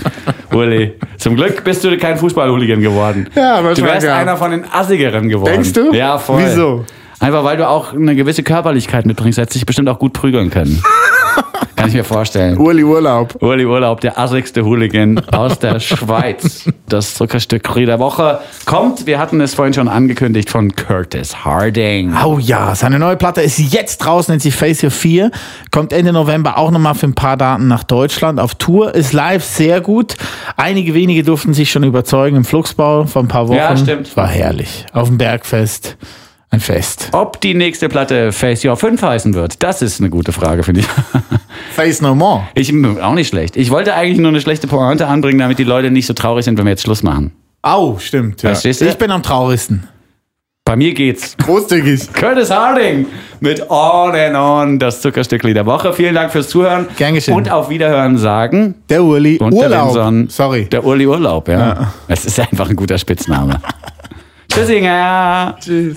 Uli, 0.52 0.94
zum 1.18 1.34
Glück 1.34 1.64
bist 1.64 1.82
du 1.82 1.96
kein 1.98 2.16
Fußball-Hooligan 2.16 2.80
geworden. 2.80 3.28
Ja, 3.34 3.58
Du 3.58 3.64
wahrscheinlich, 3.68 3.92
wärst 3.94 4.06
einer 4.06 4.36
von 4.36 4.50
den 4.52 4.64
Assigeren 4.72 5.28
geworden. 5.28 5.52
Denkst 5.52 5.72
du? 5.72 5.92
Ja, 5.92 6.16
voll. 6.16 6.42
Wieso? 6.44 6.84
Einfach 7.20 7.44
weil 7.44 7.58
du 7.58 7.68
auch 7.68 7.92
eine 7.92 8.16
gewisse 8.16 8.42
Körperlichkeit 8.42 9.06
mitbringst, 9.06 9.38
hättest 9.38 9.56
dich 9.56 9.66
bestimmt 9.66 9.88
auch 9.90 9.98
gut 9.98 10.14
prügeln 10.14 10.50
können. 10.50 10.82
Kann 11.76 11.88
ich 11.88 11.94
mir 11.94 12.04
vorstellen. 12.04 12.58
Uli 12.58 12.84
Urlaub. 12.84 13.42
Uli 13.42 13.64
Urlaub, 13.64 14.02
der 14.02 14.18
assigste 14.18 14.64
Hooligan 14.66 15.18
aus 15.32 15.58
der 15.58 15.80
Schweiz. 15.80 16.68
Das 16.88 17.14
Zuckerstück 17.14 17.72
der 17.74 17.98
Woche 17.98 18.40
kommt, 18.66 19.06
wir 19.06 19.18
hatten 19.18 19.40
es 19.40 19.54
vorhin 19.54 19.72
schon 19.72 19.88
angekündigt, 19.88 20.50
von 20.50 20.76
Curtis 20.76 21.44
Harding. 21.44 22.14
Oh 22.22 22.38
ja, 22.38 22.74
seine 22.74 22.98
neue 22.98 23.16
Platte 23.16 23.40
ist 23.40 23.58
jetzt 23.58 23.98
draußen, 23.98 24.30
nennt 24.32 24.42
sich 24.42 24.54
Face 24.54 24.82
Your 24.82 24.90
4. 24.90 25.30
Kommt 25.70 25.94
Ende 25.94 26.12
November 26.12 26.58
auch 26.58 26.70
nochmal 26.70 26.94
für 26.94 27.06
ein 27.06 27.14
paar 27.14 27.38
Daten 27.38 27.68
nach 27.68 27.84
Deutschland 27.84 28.40
auf 28.40 28.56
Tour. 28.56 28.94
Ist 28.94 29.14
live 29.14 29.44
sehr 29.44 29.80
gut. 29.80 30.16
Einige 30.58 30.92
wenige 30.92 31.22
durften 31.22 31.54
sich 31.54 31.70
schon 31.70 31.84
überzeugen 31.84 32.36
im 32.36 32.44
Flugsbau 32.44 33.06
vor 33.06 33.22
ein 33.22 33.28
paar 33.28 33.48
Wochen. 33.48 33.56
Ja, 33.56 33.74
stimmt. 33.74 34.14
War 34.18 34.28
herrlich. 34.28 34.84
Auf 34.92 35.08
dem 35.08 35.16
Bergfest. 35.16 35.96
Ein 36.52 36.58
Fest. 36.60 37.10
Ob 37.12 37.40
die 37.40 37.54
nächste 37.54 37.88
Platte 37.88 38.32
Face 38.32 38.64
Your 38.64 38.76
5 38.76 39.00
heißen 39.00 39.34
wird, 39.34 39.62
das 39.62 39.82
ist 39.82 40.00
eine 40.00 40.10
gute 40.10 40.32
Frage, 40.32 40.64
finde 40.64 40.80
ich. 40.80 40.86
Face 41.74 42.02
No 42.02 42.16
More. 42.16 42.48
Ich 42.54 42.72
auch 43.00 43.14
nicht 43.14 43.28
schlecht. 43.28 43.56
Ich 43.56 43.70
wollte 43.70 43.94
eigentlich 43.94 44.18
nur 44.18 44.30
eine 44.30 44.40
schlechte 44.40 44.66
Pointe 44.66 45.06
anbringen, 45.06 45.38
damit 45.38 45.60
die 45.60 45.64
Leute 45.64 45.92
nicht 45.92 46.06
so 46.06 46.12
traurig 46.12 46.44
sind, 46.44 46.58
wenn 46.58 46.64
wir 46.64 46.70
jetzt 46.70 46.82
Schluss 46.82 47.04
machen. 47.04 47.32
Au, 47.62 47.98
stimmt. 47.98 48.42
Ja. 48.42 48.50
Verstehst 48.50 48.80
du? 48.80 48.86
Ich 48.86 48.98
bin 48.98 49.12
am 49.12 49.22
traurigsten. 49.22 49.86
Bei 50.64 50.74
mir 50.74 50.92
geht's. 50.92 51.36
Großzügig. 51.36 52.12
Curtis 52.12 52.50
Harding 52.50 53.06
mit 53.40 53.70
On 53.70 54.14
and 54.14 54.36
On, 54.36 54.78
das 54.78 55.00
Zuckerstückli 55.00 55.54
der 55.54 55.66
Woche. 55.66 55.92
Vielen 55.92 56.14
Dank 56.14 56.32
fürs 56.32 56.48
Zuhören. 56.48 56.86
Gern 56.96 57.14
geschehen. 57.14 57.34
Und 57.34 57.50
auf 57.50 57.70
Wiederhören 57.70 58.18
sagen. 58.18 58.74
Der 58.88 59.04
Uli 59.04 59.38
Und 59.38 59.54
der 59.54 59.70
Urlaub. 59.70 59.88
Vinson. 59.88 60.28
Sorry. 60.28 60.64
Der 60.66 60.84
Uli 60.84 61.06
Urlaub, 61.06 61.48
ja. 61.48 61.92
Es 62.08 62.24
ist 62.24 62.40
einfach 62.40 62.70
ein 62.70 62.76
guter 62.76 62.98
Spitzname. 62.98 63.60
Tschüssinger. 64.48 65.56
Tschüss. 65.60 65.96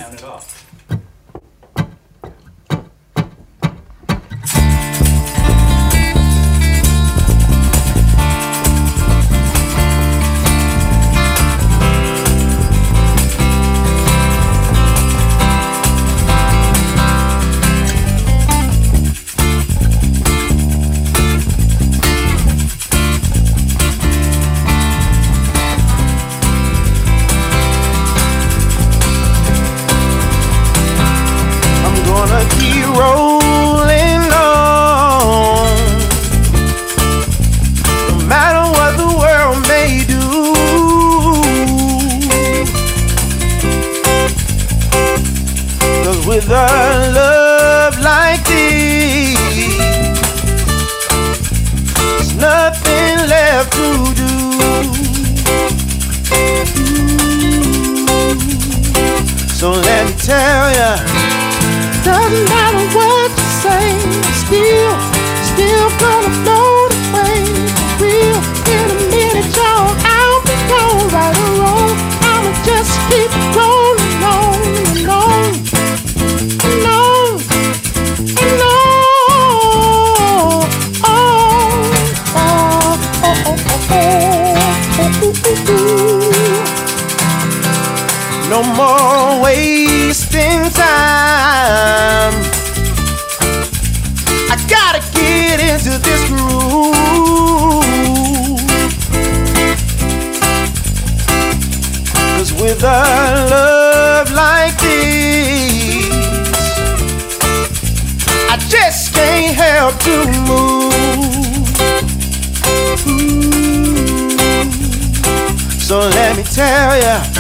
Tell 116.54 117.02
ya, 117.02 117.33